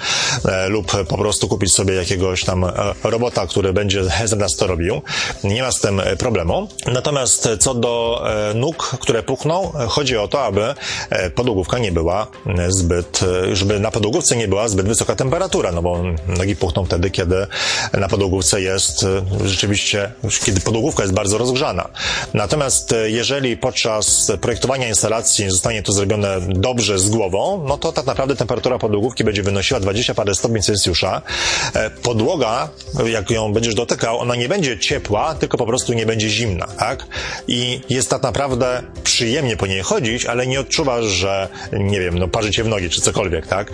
[0.69, 2.67] lub po prostu kupić sobie jakiegoś tam
[3.05, 5.03] robota, który będzie za nas to robił
[5.49, 6.69] nie ma z tym e, problemu.
[6.87, 10.75] Natomiast co do e, nóg, które puchną, chodzi o to, aby
[11.11, 12.27] e, podłogówka nie była
[12.69, 13.21] zbyt,
[13.53, 17.47] żeby na podłogówce nie była zbyt wysoka temperatura, no bo nogi puchną wtedy, kiedy
[17.93, 19.07] na podłogówce jest
[19.45, 20.13] rzeczywiście,
[20.45, 21.89] kiedy podłogówka jest bardzo rozgrzana.
[22.35, 28.37] Natomiast jeżeli podczas projektowania instalacji zostanie to zrobione dobrze z głową, no to tak naprawdę
[28.37, 31.23] temperatura podłogówki będzie wynosiła 20 parę stopni Celsjusza.
[32.03, 32.69] Podłoga,
[33.07, 37.07] jak ją będziesz dotykał, ona nie będzie ciepła, tylko po prostu nie będzie zimna, tak?
[37.49, 42.29] I jest tak naprawdę przyjemnie po niej chodzić, ale nie odczuwasz, że, nie wiem, no
[42.29, 43.71] parzy cię w nogi czy cokolwiek, tak?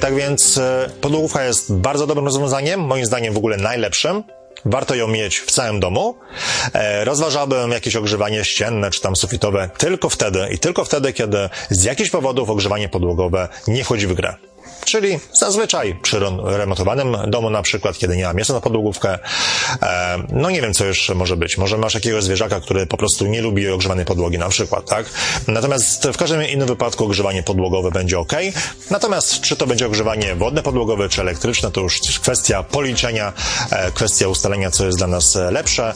[0.00, 4.22] Tak więc e, podłogówka jest bardzo dobrym rozwiązaniem, moim zdaniem w ogóle najlepszym.
[4.64, 6.14] Warto ją mieć w całym domu.
[6.72, 11.84] E, rozważałbym jakieś ogrzewanie ścienne czy tam sufitowe tylko wtedy i tylko wtedy, kiedy z
[11.84, 14.47] jakichś powodów ogrzewanie podłogowe nie wchodzi w grę.
[14.88, 19.18] Czyli zazwyczaj przy remontowanym domu na przykład, kiedy nie ma miejsca na podłogówkę,
[19.82, 21.58] e, no nie wiem, co jeszcze może być.
[21.58, 25.06] Może masz jakiegoś zwierzaka, który po prostu nie lubi ogrzewanej podłogi na przykład, tak?
[25.48, 28.32] Natomiast w każdym innym wypadku ogrzewanie podłogowe będzie ok.
[28.90, 33.32] Natomiast czy to będzie ogrzewanie wodne podłogowe, czy elektryczne, to już kwestia policzenia,
[33.70, 35.94] e, kwestia ustalenia, co jest dla nas lepsze.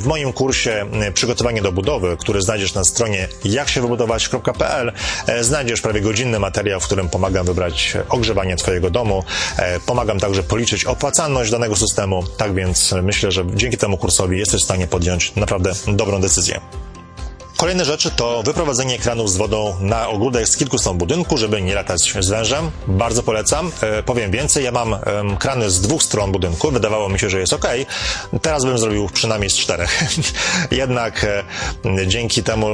[0.00, 4.92] W moim kursie e, przygotowanie do budowy, który znajdziesz na stronie jaksiewybudować.pl,
[5.40, 9.24] znajdziesz prawie godzinny materiał, w którym pomagam wybrać ogrzewanie Twojego domu.
[9.56, 14.60] E, pomagam także policzyć opłacalność danego systemu, tak więc myślę, że dzięki temu kursowi jesteś
[14.60, 16.60] w stanie podjąć naprawdę dobrą decyzję.
[17.58, 21.74] Kolejne rzeczy to wyprowadzenie ekranów z wodą na ogródek z kilku stron budynku, żeby nie
[21.74, 22.70] latać z wężem.
[22.86, 23.72] Bardzo polecam.
[23.80, 25.00] E, powiem więcej, ja mam e,
[25.38, 26.70] krany z dwóch stron budynku.
[26.70, 27.66] Wydawało mi się, że jest ok.
[28.42, 30.02] Teraz bym zrobił przynajmniej z czterech.
[30.70, 31.44] Jednak e,
[32.06, 32.68] dzięki temu,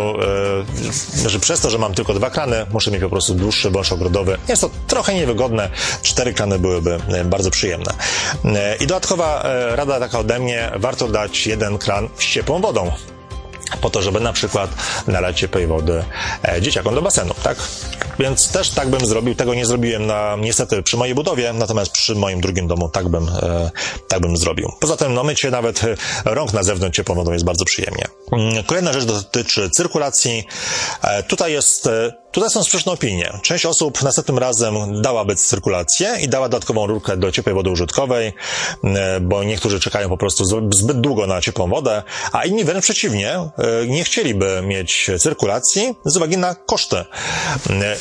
[1.24, 3.92] e, że przez to, że mam tylko dwa krany, muszę mieć po prostu dłuższy wąż
[3.92, 4.38] ogrodowy.
[4.48, 5.70] Jest to trochę niewygodne.
[6.02, 7.92] Cztery krany byłyby e, bardzo przyjemne.
[8.44, 9.42] E, I dodatkowa
[9.74, 12.92] rada taka ode mnie, warto dać jeden kran z ciepłą wodą
[13.80, 14.70] po to, żeby na przykład
[15.06, 16.04] nalać ciepłej wody
[16.48, 17.58] e, dzieciakom do basenu, tak?
[18.18, 19.34] Więc też tak bym zrobił.
[19.34, 23.28] Tego nie zrobiłem na, niestety przy mojej budowie, natomiast przy moim drugim domu tak bym,
[23.28, 23.70] e,
[24.08, 24.72] tak bym zrobił.
[24.80, 25.80] Poza tym, no mycie nawet
[26.24, 28.04] rąk na zewnątrz ciepłą wodą jest bardzo przyjemnie.
[28.32, 30.44] Mm, kolejna rzecz dotyczy cyrkulacji.
[31.02, 31.88] E, tutaj jest
[32.34, 33.38] Tutaj są sprzeczne opinie.
[33.42, 38.32] Część osób następnym razem dałaby cyrkulację i dała dodatkową rurkę do ciepłej wody użytkowej,
[38.84, 43.30] e, bo niektórzy czekają po prostu zbyt długo na ciepłą wodę, a inni wręcz przeciwnie,
[43.32, 43.50] e,
[43.86, 46.96] nie chcieliby mieć cyrkulacji z uwagi na koszty.
[46.96, 47.04] E,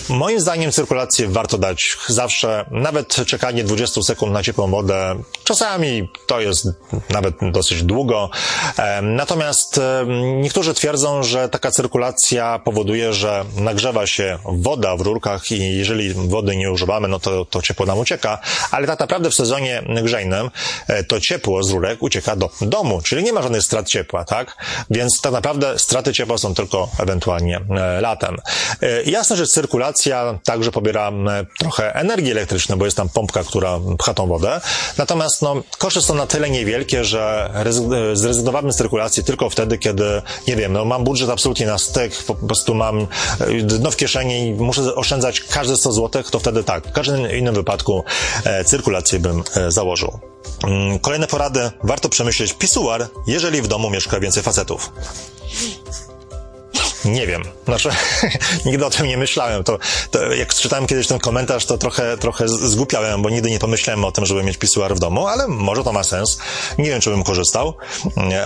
[0.09, 6.41] moim zdaniem cyrkulację warto dać zawsze, nawet czekanie 20 sekund na ciepłą wodę, czasami to
[6.41, 6.67] jest
[7.09, 8.29] nawet dosyć długo.
[9.01, 9.79] Natomiast
[10.41, 16.55] Niektórzy twierdzą, że taka cyrkulacja powoduje, że nagrzewa się woda w rurkach i jeżeli wody
[16.55, 18.39] nie używamy, no to, to ciepło nam ucieka,
[18.71, 20.51] ale tak naprawdę w sezonie grzejnym
[20.87, 24.57] e, to ciepło z rurek ucieka do domu, czyli nie ma żadnych strat ciepła, tak?
[24.89, 28.37] Więc tak naprawdę straty ciepła są tylko ewentualnie e, latem.
[28.81, 31.11] E, jasne, że cyrkulacja także pobiera
[31.59, 34.61] trochę energii elektrycznej, bo jest tam pompka, która pcha tą wodę.
[34.97, 37.49] Natomiast no, koszty są na tyle niewielkie, że
[38.13, 42.35] zrezygnowamy z cyrkulacji tylko wtedy, kiedy, nie wiem, no mam budżet absolutnie na styk, po
[42.35, 43.07] prostu mam
[43.63, 46.87] dno w kieszeni i muszę oszczędzać każde 100 zł, to wtedy tak.
[46.87, 48.03] W każdym innym wypadku
[48.43, 50.19] e, cyrkulację bym e, założył.
[50.63, 51.71] Mm, kolejne porady.
[51.83, 54.91] Warto przemyśleć pisuar, jeżeli w domu mieszka więcej facetów.
[57.05, 57.43] Nie wiem.
[57.65, 57.89] Znaczy,
[58.65, 59.63] nigdy o tym nie myślałem.
[59.63, 59.79] To,
[60.11, 64.11] to, jak czytałem kiedyś ten komentarz, to trochę, trochę zgłupiałem, bo nigdy nie pomyślałem o
[64.11, 66.37] tym, żeby mieć pisuar w domu, ale może to ma sens.
[66.77, 67.73] Nie wiem, czy bym korzystał,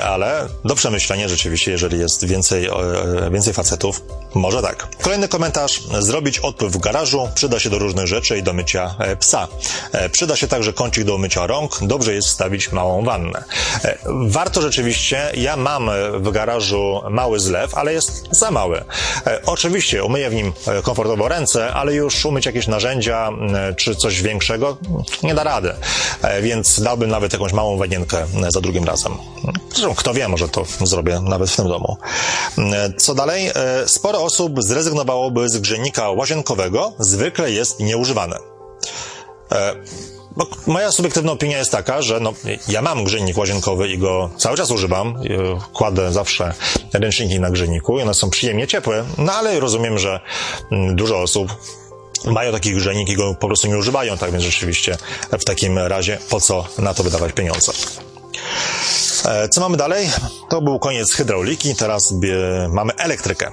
[0.03, 2.69] ale do przemyślenia rzeczywiście, jeżeli jest więcej,
[3.31, 4.01] więcej facetów,
[4.35, 4.87] może tak.
[5.01, 5.83] Kolejny komentarz.
[5.99, 7.29] Zrobić odpływ w garażu.
[7.35, 9.47] Przyda się do różnych rzeczy i do mycia e, psa.
[9.91, 11.79] E, przyda się także kącik do umycia rąk.
[11.81, 13.43] Dobrze jest wstawić małą wannę.
[13.83, 13.97] E,
[14.27, 18.83] warto rzeczywiście, ja mam w garażu mały zlew, ale jest za za mały.
[19.27, 23.95] E, oczywiście umyję w nim e, komfortowo ręce, ale już umyć jakieś narzędzia e, czy
[23.95, 24.77] coś większego
[25.23, 25.73] nie da rady.
[26.41, 29.13] Więc dałbym nawet jakąś małą wanienkę za drugim razem.
[29.69, 31.97] Zresztą kto wie, może to zrobię nawet w tym domu.
[32.97, 33.51] Co dalej?
[33.85, 38.37] Sporo osób zrezygnowałoby z grzejnika łazienkowego, zwykle jest nieużywane.
[40.37, 42.33] Bo moja subiektywna opinia jest taka, że no,
[42.67, 45.15] ja mam grzejnik łazienkowy i go cały czas używam.
[45.73, 46.53] Kładę zawsze
[46.93, 50.19] ręczniki na grzejniku i one są przyjemnie ciepłe, no ale rozumiem, że
[50.71, 51.47] mm, dużo osób
[52.25, 54.97] mają taki grzejnik i go po prostu nie używają, tak więc rzeczywiście
[55.39, 57.71] w takim razie po co na to wydawać pieniądze.
[59.25, 60.09] E, co mamy dalej?
[60.49, 62.13] To był koniec hydrauliki, teraz
[62.69, 63.51] mamy elektrykę.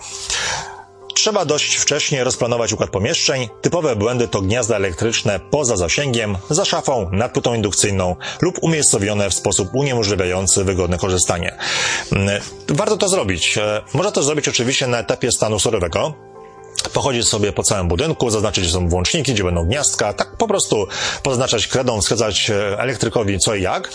[1.15, 3.49] Trzeba dość wcześnie rozplanować układ pomieszczeń.
[3.63, 9.35] Typowe błędy to gniazda elektryczne poza zasięgiem, za szafą, nad płytą indukcyjną lub umiejscowione w
[9.35, 11.57] sposób uniemożliwiający wygodne korzystanie.
[12.13, 13.59] Mm, warto to zrobić.
[13.59, 16.15] E, można to zrobić oczywiście na etapie stanu surowego,
[16.95, 20.87] pochodzić sobie po całym budynku, zaznaczyć, gdzie są włączniki, gdzie będą gniazdka, tak po prostu
[21.23, 23.91] poznaczać kredą, wskazać e, elektrykowi co i jak,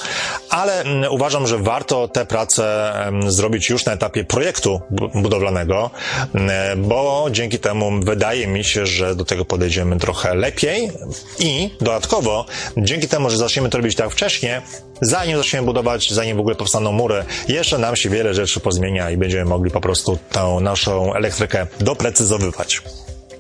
[0.50, 2.94] ale mm, uważam, że warto te prace
[3.28, 4.82] zrobić już na etapie projektu
[5.16, 5.90] budowlanego,
[6.34, 10.92] mm, bo dzięki temu wydaje mi się, że do tego podejdziemy trochę lepiej
[11.40, 12.46] i dodatkowo
[12.78, 14.62] dzięki temu, że zaczniemy to robić tak wcześnie,
[15.02, 19.18] zanim zaczniemy budować, zanim w ogóle powstaną mury, jeszcze nam się wiele rzeczy pozmienia i
[19.18, 22.82] będziemy mogli po prostu tą naszą elektrykę doprecyzowywać.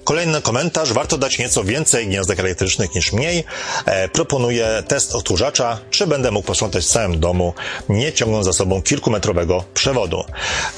[0.10, 0.94] Kolejny komentarz.
[0.94, 3.44] Warto dać nieco więcej gniazdek elektrycznych niż mniej.
[3.86, 5.80] E, proponuję test odkurzacza.
[5.90, 7.54] Czy będę mógł posprzątać w całym domu,
[7.90, 10.24] nie ciągnąc za sobą kilkumetrowego przewodu?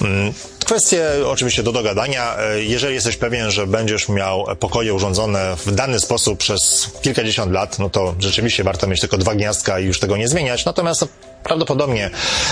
[0.01, 0.34] Mm,
[0.65, 2.38] kwestie oczywiście do dogadania.
[2.38, 7.79] E, jeżeli jesteś pewien, że będziesz miał pokoje urządzone w dany sposób przez kilkadziesiąt lat,
[7.79, 10.65] no to rzeczywiście warto mieć tylko dwa gniazdka i już tego nie zmieniać.
[10.65, 11.05] Natomiast
[11.43, 12.09] prawdopodobnie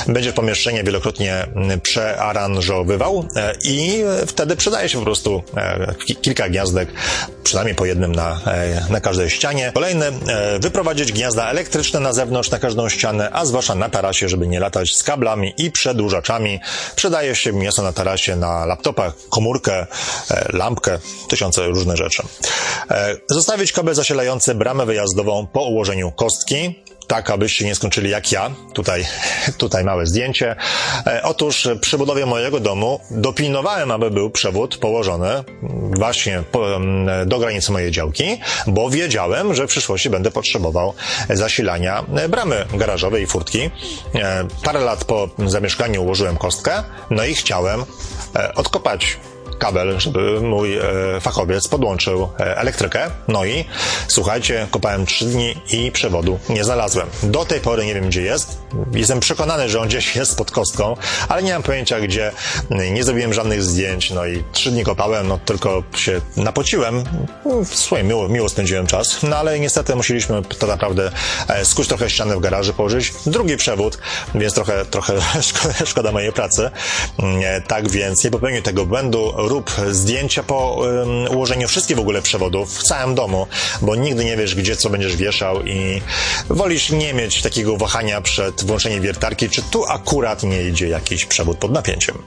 [0.07, 1.47] będzie pomieszczenie wielokrotnie
[1.83, 6.89] przearanżowywał e, i wtedy przydaje się po prostu e, kilka gniazdek,
[7.43, 9.71] przynajmniej po jednym na, e, na każdej ścianie.
[9.73, 10.05] Kolejny,
[10.59, 14.95] wyprowadzić gniazda elektryczne na zewnątrz, na każdą ścianę, a zwłaszcza na tarasie, żeby nie latać
[14.95, 16.59] z kablami i przedłużaczami.
[16.95, 19.87] Przydaje się mięso na tarasie, na laptopach, komórkę,
[20.53, 22.23] lampkę, tysiące różne rzeczy.
[23.29, 26.75] Zostawić kabel zasilający bramę wyjazdową po ułożeniu kostki
[27.09, 28.51] tak abyście nie skończyli jak ja.
[28.73, 29.05] Tutaj,
[29.57, 30.55] tutaj małe zdjęcie.
[31.07, 35.43] E, otóż przy budowie mojego domu dopilnowałem, aby był przewód położony
[35.97, 36.43] właśnie
[37.25, 40.93] do granicy mojej działki, bo wiedziałem, że w przyszłości będę potrzebował
[41.29, 43.69] zasilania bramy garażowej i furtki.
[44.15, 47.85] E, parę lat po zamieszkaniu ułożyłem kostkę, no i chciałem
[48.35, 49.17] e, odkopać
[49.59, 50.81] kabel, żeby mój e,
[51.21, 53.11] fachowiec podłączył e, elektrykę.
[53.27, 53.65] No i
[54.07, 57.07] słuchajcie, kopałem trzy dni i przewodu nie znalazłem.
[57.23, 58.57] Do tej pory nie wiem gdzie jest.
[58.93, 60.95] Jestem przekonany, że on gdzieś jest pod kostką,
[61.27, 62.31] ale nie mam pojęcia gdzie.
[62.91, 67.03] Nie zrobiłem żadnych zdjęć, no i trzy dni kopałem, no tylko się napociłem.
[67.73, 71.11] Słuchaj, miło, miło spędziłem czas, no ale niestety musieliśmy to naprawdę
[71.47, 73.97] e, skuć trochę ściany w garażu, położyć drugi przewód,
[74.35, 75.13] więc trochę, trochę
[75.85, 76.71] szkoda mojej pracy.
[77.67, 82.73] Tak więc nie popełnię tego błędu rób zdjęcia po um, ułożeniu wszystkich w ogóle przewodów
[82.77, 83.47] w całym domu,
[83.81, 86.01] bo nigdy nie wiesz, gdzie co będziesz wieszał i
[86.49, 91.57] wolisz nie mieć takiego wahania przed włączeniem wiertarki, czy tu akurat nie idzie jakiś przewód
[91.57, 92.17] pod napięciem.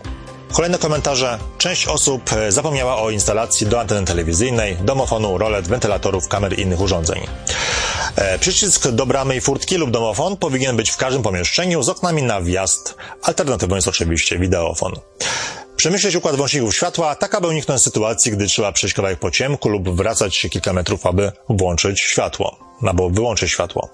[0.53, 1.39] Kolejne komentarze.
[1.59, 6.81] Część osób e, zapomniała o instalacji do anteny telewizyjnej, domofonu, rolet, wentylatorów, kamer i innych
[6.81, 7.27] urządzeń.
[8.17, 12.23] E, przycisk do bramy i furtki lub domofon powinien być w każdym pomieszczeniu z oknami
[12.23, 12.95] na wjazd.
[13.23, 14.93] Alternatywą jest oczywiście wideofon.
[15.83, 19.89] Przemyśleć układ włączników światła, tak aby uniknąć sytuacji, gdy trzeba przejść kawałek po ciemku lub
[19.89, 23.89] wracać się kilka metrów, aby włączyć światło, albo wyłączyć światło.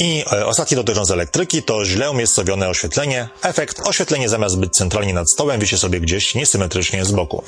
[0.00, 3.28] I e, ostatnie dotyczące elektryki to źle umiejscowione oświetlenie.
[3.42, 7.44] Efekt oświetlenie zamiast być centralnie nad stołem wisi sobie gdzieś niesymetrycznie z boku.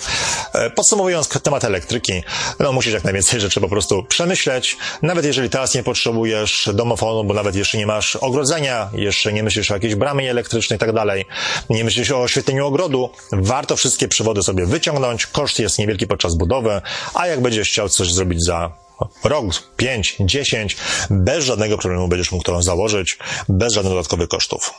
[0.53, 2.23] E, podsumowując temat elektryki,
[2.61, 4.77] no musisz jak najwięcej rzeczy po prostu przemyśleć.
[5.03, 9.71] Nawet jeżeli teraz nie potrzebujesz domofonu, bo nawet jeszcze nie masz ogrodzenia, jeszcze nie myślisz
[9.71, 11.25] o jakiejś bramie elektrycznej i tak dalej,
[11.71, 15.27] nie myślisz o oświetleniu ogrodu, warto wszystkie przewody sobie wyciągnąć.
[15.27, 16.81] Koszt jest niewielki podczas budowy,
[17.15, 18.90] a jak będziesz chciał coś zrobić za
[19.25, 19.47] rok,
[19.77, 20.77] pięć, dziesięć,
[21.11, 24.75] bez żadnego problemu będziesz mógł to założyć, bez żadnych dodatkowych kosztów.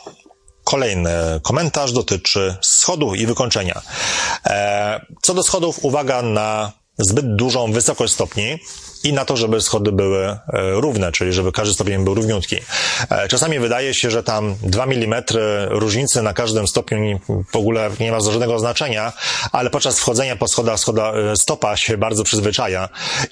[0.64, 1.10] Kolejny
[1.42, 3.82] komentarz dotyczy schodów i wykończenia.
[4.46, 8.58] E, co do schodów, uwaga na zbyt dużą wysokość stopni
[9.04, 12.56] i na to, żeby schody były e, równe, czyli żeby każdy stopień był równiutki.
[13.10, 15.22] E, czasami wydaje się, że tam 2 mm
[15.68, 17.20] różnicy na każdym stopniu
[17.52, 19.12] w ogóle nie ma żadnego znaczenia,
[19.52, 22.88] ale podczas wchodzenia po schodach schoda, e, stopa się bardzo przyzwyczaja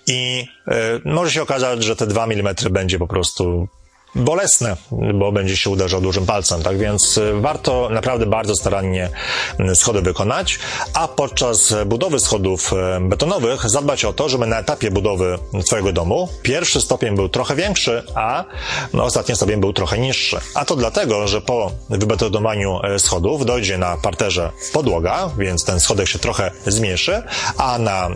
[0.06, 0.46] i
[1.04, 3.68] może się okazać, że te 2 mm będzie po prostu
[4.14, 4.76] bolesne,
[5.14, 9.10] bo będzie się uderzał dużym palcem, tak więc y, warto naprawdę bardzo starannie
[9.60, 10.58] y, schody wykonać,
[10.94, 16.28] a podczas budowy schodów y, betonowych zadbać o to, żeby na etapie budowy Twojego domu
[16.42, 18.44] pierwszy stopień był trochę większy, a
[18.92, 20.40] ostatni stopień był trochę niższy.
[20.54, 26.18] A to dlatego, że po wybetonowaniu schodów dojdzie na parterze podłoga, więc ten schodek się
[26.18, 27.22] trochę zmniejszy,
[27.56, 28.08] a na,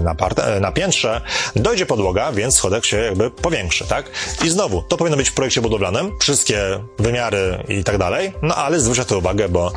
[0.00, 1.20] na, parte, na piętrze
[1.56, 4.10] dojdzie podłoga, więc schodek się jakby powiększy, tak?
[4.44, 8.80] I znowu, to powinno być w projekcie budowlanym, wszystkie wymiary i tak dalej, no ale
[8.80, 9.72] zwróćcie to uwagę, bo,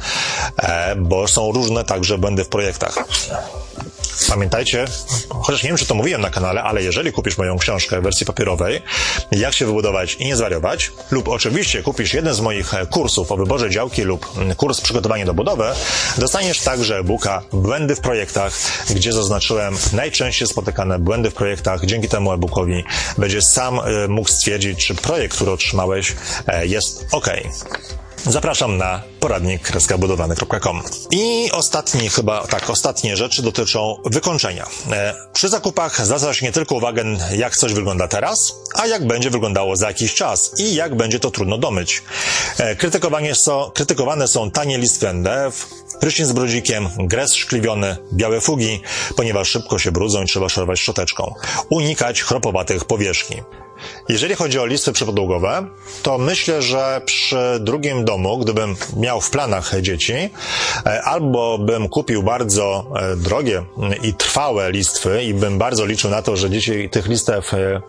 [0.57, 2.97] e, bo są różne także błędy w projektach.
[4.29, 4.85] Pamiętajcie,
[5.29, 8.25] chociaż nie wiem, czy to mówiłem na kanale, ale jeżeli kupisz moją książkę w wersji
[8.25, 8.81] papierowej,
[9.31, 13.69] jak się wybudować i nie zwariować, lub oczywiście kupisz jeden z moich kursów o wyborze
[13.69, 15.65] działki lub kurs przygotowania do budowy,
[16.17, 18.53] dostaniesz także e-booka Błędy w projektach,
[18.89, 21.85] gdzie zaznaczyłem najczęściej spotykane błędy w projektach.
[21.85, 22.83] Dzięki temu e-bookowi
[23.17, 26.15] będziesz sam e, mógł stwierdzić, czy projekt, który otrzymałeś,
[26.47, 27.29] e, jest ok.
[28.27, 30.81] Zapraszam na poradnik kreskabudowany.com.
[31.11, 34.65] I ostatni, chyba tak, ostatnie rzeczy dotyczą wykończenia.
[34.91, 37.03] E, przy zakupach zwracasz nie tylko uwagę,
[37.37, 41.31] jak coś wygląda teraz, a jak będzie wyglądało za jakiś czas i jak będzie to
[41.31, 42.03] trudno domyć.
[42.57, 45.67] E, krytykowanie są, krytykowane są tanie listwy NDF,
[45.99, 48.81] prysznic z brudzikiem, gres szkliwiony, białe fugi,
[49.15, 51.33] ponieważ szybko się brudzą i trzeba szorować szczoteczką.
[51.69, 53.43] Unikać chropowatych powierzchni.
[54.09, 55.65] Jeżeli chodzi o listwy przypodłogowe,
[56.03, 62.23] to myślę, że przy drugim domu, gdybym miał w planach dzieci, e, albo bym kupił
[62.23, 63.63] bardzo e, drogie
[64.03, 67.81] i trwałe listwy i bym bardzo liczył na to, że dzieci tych listew e,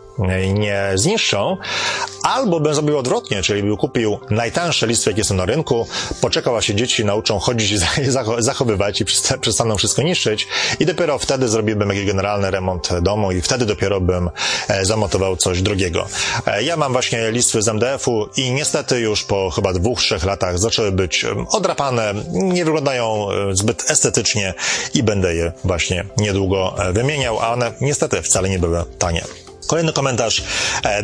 [0.53, 1.57] nie zniszczą,
[2.23, 5.87] albo bym zrobił odwrotnie, czyli bym kupił najtańsze listwy, jakie są na rynku,
[6.21, 7.79] poczekał, aż się dzieci nauczą chodzić i
[8.39, 9.05] zachowywać i
[9.41, 10.49] przestaną wszystko niszczyć
[10.81, 14.31] i dopiero wtedy zrobiłbym jakiś generalny remont domu i wtedy dopiero bym
[14.83, 16.06] zamontował coś drogiego.
[16.47, 20.59] E, ja mam właśnie listwy z MDF-u i niestety już po chyba dwóch, trzech latach
[20.59, 24.55] zaczęły być odrapane, nie wyglądają e, zbyt estetycznie
[24.95, 29.23] i będę je właśnie niedługo e, wymieniał, a one niestety wcale nie były tanie.
[29.67, 30.43] Kolejny komentarz.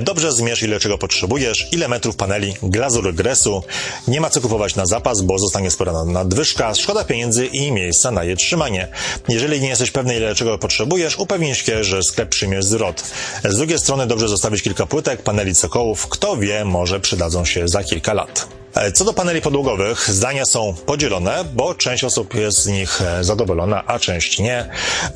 [0.01, 3.63] Dobrze zmierz, ile czego potrzebujesz, ile metrów paneli, glazury gresu.
[4.09, 8.25] Nie ma co kupować na zapas, bo zostanie spora nadwyżka, szkoda pieniędzy i miejsca na
[8.25, 8.89] je trzymanie.
[9.29, 13.03] Jeżeli nie jesteś pewny, ile czego potrzebujesz, upewnij się, że sklep przyjmie zwrot.
[13.45, 16.07] Z drugiej strony dobrze zostawić kilka płytek, paneli cokołów.
[16.09, 18.62] Kto wie, może przydadzą się za kilka lat.
[18.75, 23.25] E, co do paneli podłogowych, zdania są podzielone, bo część osób jest z nich e,
[23.25, 24.67] zadowolona, a część nie.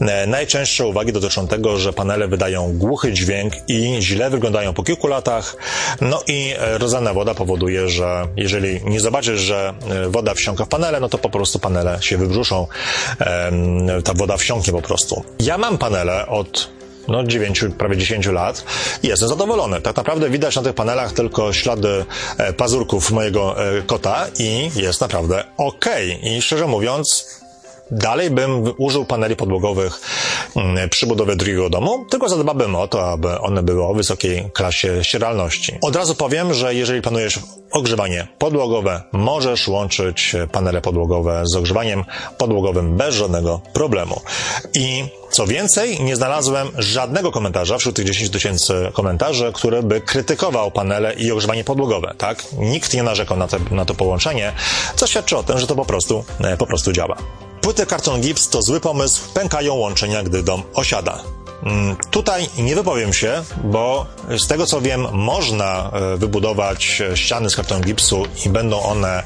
[0.00, 5.06] E, najczęstsze uwagi dotyczą tego, że panele wydają głuchy dźwięk i źle wyglądają po kilku
[5.06, 5.56] latach.
[6.00, 9.74] No i rozlana woda powoduje, że jeżeli nie zobaczysz, że
[10.08, 12.66] woda wsiąka w panele, no to po prostu panele się wybrzuszą.
[14.04, 15.24] Ta woda wsiąknie po prostu.
[15.40, 16.75] Ja mam panele od
[17.08, 18.64] no 9, prawie 10 lat
[19.02, 19.80] i jestem zadowolony.
[19.80, 22.04] Tak naprawdę widać na tych panelach tylko ślady
[22.38, 25.86] e, pazurków mojego e, kota i jest naprawdę ok.
[26.22, 27.26] I szczerze mówiąc,
[27.90, 30.00] Dalej bym użył paneli podłogowych
[30.56, 35.04] mm, przy budowie drugiego domu, tylko zadbałbym o to, aby one były o wysokiej klasie
[35.04, 35.78] ścieralności.
[35.80, 42.04] Od razu powiem, że jeżeli planujesz ogrzewanie podłogowe, możesz łączyć panele podłogowe z ogrzewaniem
[42.38, 44.20] podłogowym bez żadnego problemu.
[44.74, 50.70] I co więcej, nie znalazłem żadnego komentarza wśród tych 10 tysięcy komentarzy, który by krytykował
[50.70, 52.44] panele i ogrzewanie podłogowe, tak?
[52.58, 54.52] Nikt nie narzekał na, te, na to połączenie,
[54.96, 57.16] co świadczy o tym, że to po prostu, e, po prostu działa.
[57.66, 61.22] Płyty karton gips to zły pomysł, pękają łączenia, gdy dom osiada.
[61.62, 64.06] Mm, tutaj nie wypowiem się, bo
[64.38, 69.22] z tego co wiem, można e, wybudować ściany z kartonu gipsu i będą one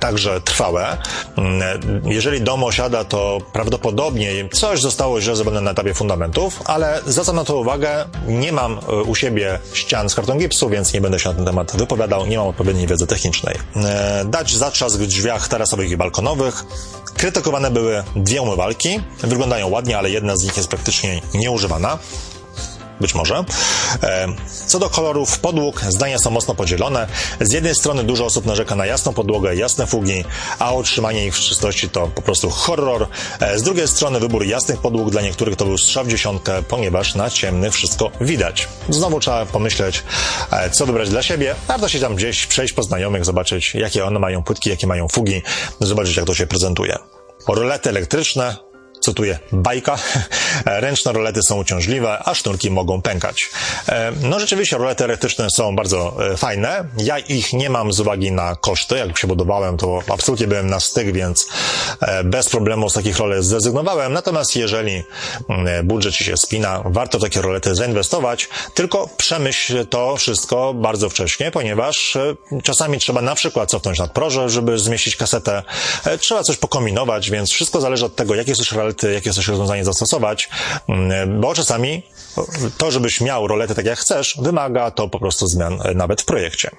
[0.00, 0.96] także trwałe.
[1.36, 1.62] Mm,
[2.04, 7.44] jeżeli dom osiada, to prawdopodobnie coś zostało źle zrobione na etapie fundamentów, ale zwracam na
[7.44, 11.28] to uwagę, nie mam e, u siebie ścian z kartonu gipsu, więc nie będę się
[11.28, 13.56] na ten temat wypowiadał, nie mam odpowiedniej wiedzy technicznej.
[13.76, 16.64] E, dać zatrzask w drzwiach tarasowych i balkonowych.
[17.16, 19.00] Krytykowane były dwie umywalki.
[19.22, 21.65] Wyglądają ładnie, ale jedna z nich jest praktycznie nieużywana
[23.00, 23.44] być może.
[24.02, 24.28] E,
[24.66, 27.06] co do kolorów podłóg, zdania są mocno podzielone.
[27.40, 30.24] Z jednej strony dużo osób narzeka na jasną podłogę, jasne fugi,
[30.58, 33.08] a utrzymanie ich w czystości to po prostu horror.
[33.40, 37.14] E, z drugiej strony wybór jasnych podłóg dla niektórych to był strzał w dziesiątkę, ponieważ
[37.14, 38.68] na ciemny wszystko widać.
[38.88, 40.02] Znowu trzeba pomyśleć,
[40.50, 41.54] e, co wybrać dla siebie.
[41.68, 45.42] Warto się tam gdzieś przejść po znajomych, zobaczyć jakie one mają płytki, jakie mają fugi,
[45.80, 46.98] zobaczyć jak to się prezentuje.
[47.48, 48.56] Rolety elektryczne,
[49.06, 49.98] cytuję, bajka.
[50.66, 53.50] Ręczne rolety są uciążliwe, a sznurki mogą pękać.
[53.88, 56.84] E, no rzeczywiście rolety elektryczne są bardzo e, fajne.
[56.98, 58.96] Ja ich nie mam z uwagi na koszty.
[58.96, 61.46] Jak się budowałem, to absolutnie byłem na styk, więc
[62.00, 64.12] e, bez problemu z takich rolet zrezygnowałem.
[64.12, 65.02] Natomiast jeżeli
[65.48, 71.08] mm, budżet ci się spina, warto w takie rolety zainwestować, tylko przemyśl to wszystko bardzo
[71.08, 72.18] wcześnie, ponieważ
[72.62, 75.62] czasami trzeba na przykład cofnąć nadproże, żeby zmieścić kasetę.
[76.20, 78.64] Trzeba coś pokombinować, więc wszystko zależy od tego, jakie są
[78.96, 80.48] rolety jakie chcesz rozwiązanie zastosować,
[80.88, 82.02] mm, bo czasami
[82.78, 86.24] to, żebyś miał roletę tak jak chcesz, wymaga to po prostu zmian e, nawet w
[86.24, 86.70] projekcie.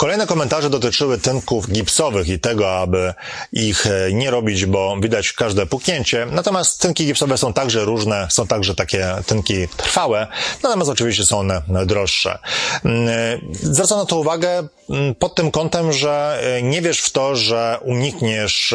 [0.00, 3.14] Kolejne komentarze dotyczyły tynków gipsowych i tego, aby
[3.52, 6.26] ich e, nie robić, bo widać każde puknięcie.
[6.30, 10.26] Natomiast tynki gipsowe są także różne, są także takie tynki trwałe,
[10.62, 12.38] natomiast oczywiście są one droższe.
[12.84, 17.10] Mm, e, zwracam na to uwagę mm, pod tym kątem, że e, nie wiesz w
[17.10, 18.74] to, że unikniesz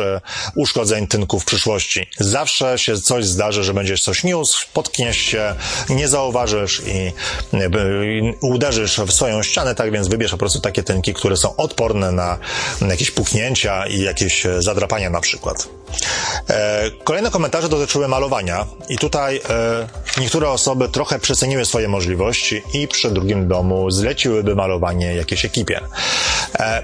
[0.55, 2.07] uszkodzeń tynków w przyszłości.
[2.19, 5.55] Zawsze się coś zdarzy, że będziesz coś niósł, potkniesz się,
[5.89, 7.13] nie zauważysz i
[8.41, 12.38] uderzysz w swoją ścianę, tak więc wybierz po prostu takie tynki, które są odporne na
[12.82, 15.68] jakieś puknięcia i jakieś e, zadrapania na przykład.
[16.49, 22.88] E, kolejne komentarze dotyczyły malowania i tutaj e, niektóre osoby trochę przeceniły swoje możliwości i
[22.88, 25.79] przy drugim domu zleciłyby malowanie jakiejś ekipie.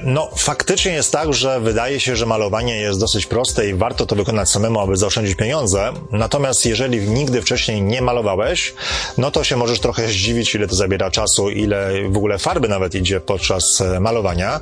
[0.03, 4.15] No, faktycznie jest tak, że wydaje się, że malowanie jest dosyć proste i warto to
[4.15, 5.93] wykonać samemu, aby zaoszczędzić pieniądze.
[6.11, 8.73] Natomiast jeżeli nigdy wcześniej nie malowałeś,
[9.17, 12.95] no to się możesz trochę zdziwić, ile to zabiera czasu, ile w ogóle farby nawet
[12.95, 14.61] idzie podczas malowania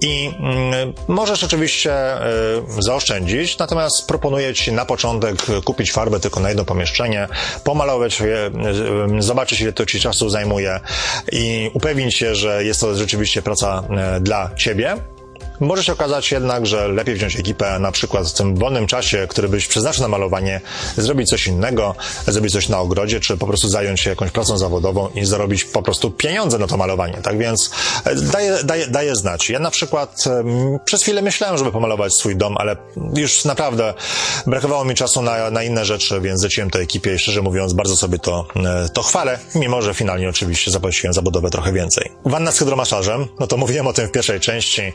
[0.00, 1.94] i mm, możesz oczywiście
[2.78, 7.28] zaoszczędzić, natomiast proponuję Ci na początek kupić farbę tylko na jedno pomieszczenie,
[7.64, 8.50] pomalować je,
[9.18, 10.80] zobaczyć ile to Ci czasu zajmuje
[11.32, 13.82] i upewnić się, że jest to rzeczywiście praca
[14.16, 14.96] y, dla Ciebie.
[15.60, 19.48] Może się okazać jednak, że lepiej wziąć ekipę na przykład w tym wolnym czasie, który
[19.48, 20.60] byś przeznaczył na malowanie,
[20.96, 21.94] zrobić coś innego,
[22.26, 25.82] zrobić coś na ogrodzie, czy po prostu zająć się jakąś pracą zawodową i zarobić po
[25.82, 27.18] prostu pieniądze na to malowanie.
[27.22, 27.70] Tak więc
[28.04, 29.50] e, daje, daje, daje znać.
[29.50, 30.24] Ja na przykład
[30.84, 32.76] przez chwilę myślałem, żeby pomalować swój dom, ale
[33.14, 33.94] już naprawdę
[34.46, 37.96] brakowało mi czasu na, na inne rzeczy, więc zleciłem to ekipie i szczerze mówiąc bardzo
[37.96, 42.12] sobie to, e, to chwalę, mimo że finalnie oczywiście zapłaciłem za budowę trochę więcej.
[42.24, 44.92] Wanna z hydromasażem, no to mówiłem o tym w pierwszej części.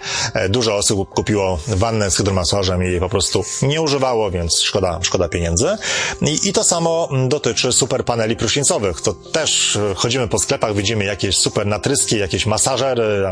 [0.54, 5.00] E, dużo osób kupiło wannę z hydromasażem i jej po prostu nie używało, więc szkoda,
[5.02, 5.78] szkoda pieniędzy.
[6.22, 9.02] I, I to samo dotyczy super paneli prysznicowych.
[9.02, 13.26] To też chodzimy po sklepach, widzimy jakieś super natryski, jakieś masażery,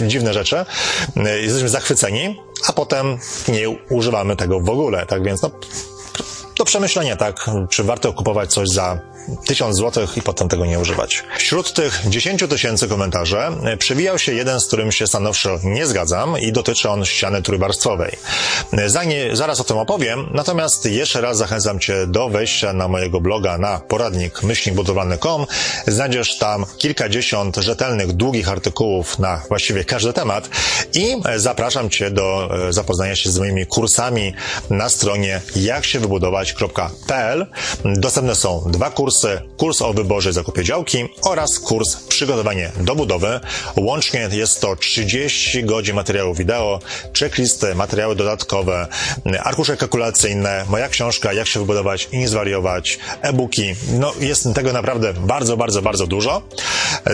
[0.00, 0.64] dziwne rzeczy.
[1.42, 5.06] Jesteśmy zachwyceni, a potem nie używamy tego w ogóle.
[5.06, 5.50] Tak więc no,
[6.58, 9.15] do przemyślenia, tak, czy warto kupować coś za
[9.46, 11.24] tysiąc złotych i potem tego nie używać.
[11.38, 16.38] Wśród tych 10 tysięcy komentarzy e, przewijał się jeden, z którym się stanowczo nie zgadzam
[16.40, 18.16] i dotyczy on ściany trójwarstwowej.
[18.72, 18.90] E,
[19.32, 23.80] zaraz o tym opowiem, natomiast jeszcze raz zachęcam Cię do wejścia na mojego bloga na
[23.88, 25.46] poradnik myślnikbudowlany.com.
[25.86, 30.48] Znajdziesz tam kilkadziesiąt rzetelnych, długich artykułów na właściwie każdy temat
[30.94, 34.34] i e, zapraszam Cię do zapoznania się z moimi kursami
[34.70, 37.46] na stronie jaksiewybudować.pl.
[37.84, 42.94] Dostępne są dwa kursy kursy, kurs o wyborze i zakupie działki oraz kurs przygotowanie do
[42.94, 43.40] budowy.
[43.76, 46.80] Łącznie jest to 30 godzin materiału wideo,
[47.18, 48.88] checklisty, materiały dodatkowe,
[49.44, 53.74] arkusze kalkulacyjne, moja książka Jak się wybudować i nie zwariować, e-booki.
[53.92, 56.42] No jest tego naprawdę bardzo, bardzo, bardzo dużo.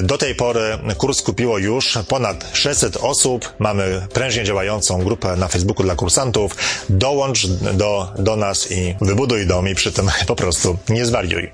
[0.02, 3.52] Do tej pory kurs kupiło już ponad 600 osób.
[3.58, 6.56] Mamy prężnie działającą grupę na Facebooku dla kursantów.
[6.88, 11.50] Dołącz do, do nas i wybuduj dom i przy tym po prostu nie zwariuj.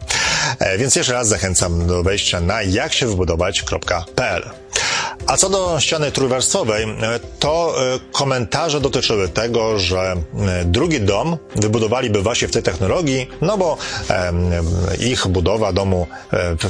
[0.59, 4.51] E, więc jeszcze raz zachęcam do wejścia na jaksiewybudować.pl.
[5.27, 6.87] A co do ściany trójwarstwowej,
[7.39, 7.77] to
[8.13, 10.17] komentarze dotyczyły tego, że
[10.65, 13.77] drugi dom wybudowaliby właśnie w tej technologii, no bo
[15.01, 16.07] ich budowa domu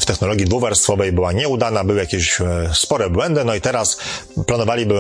[0.01, 2.39] w technologii dwuwarstwowej była nieudana, były jakieś
[2.75, 3.99] spore błędy, no i teraz
[4.47, 4.95] planowaliby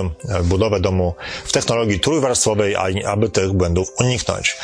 [0.45, 1.14] budowę domu
[1.45, 2.76] w technologii trójwarstwowej,
[3.07, 4.57] aby tych błędów uniknąć.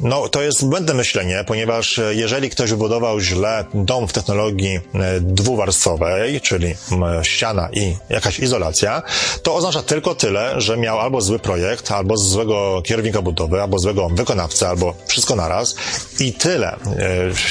[0.00, 4.80] No, to jest błędne myślenie, ponieważ jeżeli ktoś wybudował źle dom w technologii
[5.20, 6.74] dwuwarstwowej, czyli
[7.22, 9.02] ściana i jakaś izolacja,
[9.42, 14.08] to oznacza tylko tyle, że miał albo zły projekt, albo złego kierownika budowy, albo złego
[14.08, 15.74] wykonawcę, albo wszystko naraz
[16.20, 16.76] i tyle.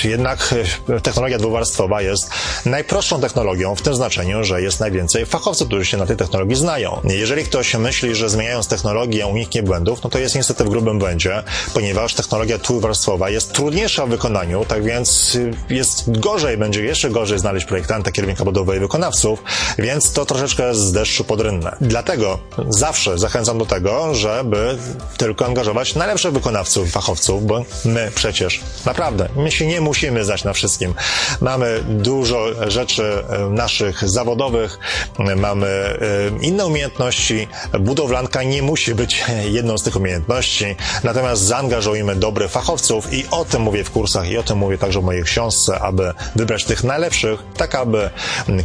[0.03, 0.55] E, jednak
[1.03, 2.30] technologia dwuwarstwowa jest
[2.66, 7.01] najprostszą technologią w tym znaczeniu, że jest najwięcej fachowców, którzy się na tej technologii znają.
[7.03, 11.43] Jeżeli ktoś myśli, że zmieniając technologię uniknie błędów, no to jest niestety w grubym błędzie,
[11.74, 15.38] ponieważ technologia trójwarstwowa jest trudniejsza w wykonaniu, tak więc
[15.70, 19.43] jest gorzej, będzie jeszcze gorzej znaleźć projektanta, kierownika budowy i wykonawców,
[19.78, 21.76] więc to troszeczkę z deszczu pod rynne.
[21.82, 22.39] Dlatego
[22.70, 24.78] zawsze zachęcam do tego, żeby
[25.18, 30.54] tylko angażować najlepszych wykonawców, fachowców, bo my przecież naprawdę, my się nie musimy znać na
[30.54, 30.93] wszystkim.
[31.41, 34.80] Mamy dużo rzeczy e, naszych zawodowych,
[35.36, 35.98] mamy e,
[36.41, 37.48] inne umiejętności.
[37.80, 39.26] Budowlanka nie musi być
[39.58, 41.41] jedną z tych umiejętności, natomiast
[41.88, 45.04] zaangażujmy dobrych fachowców i o tym mówię w kursach i o tym mówię także w
[45.04, 48.10] mojej książce, aby wybrać tych najlepszych, tak aby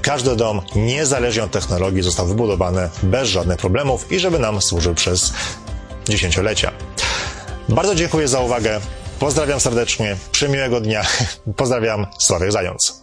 [0.03, 5.33] każdy dom, niezależnie od technologii, został wybudowany bez żadnych problemów i żeby nam służył przez
[6.09, 6.73] dziesięciolecia.
[7.68, 8.81] Bardzo dziękuję za uwagę.
[9.18, 10.16] Pozdrawiam serdecznie.
[10.33, 11.03] Przymiłego dnia.
[11.57, 12.07] Pozdrawiam.
[12.18, 13.01] Sławek Zając.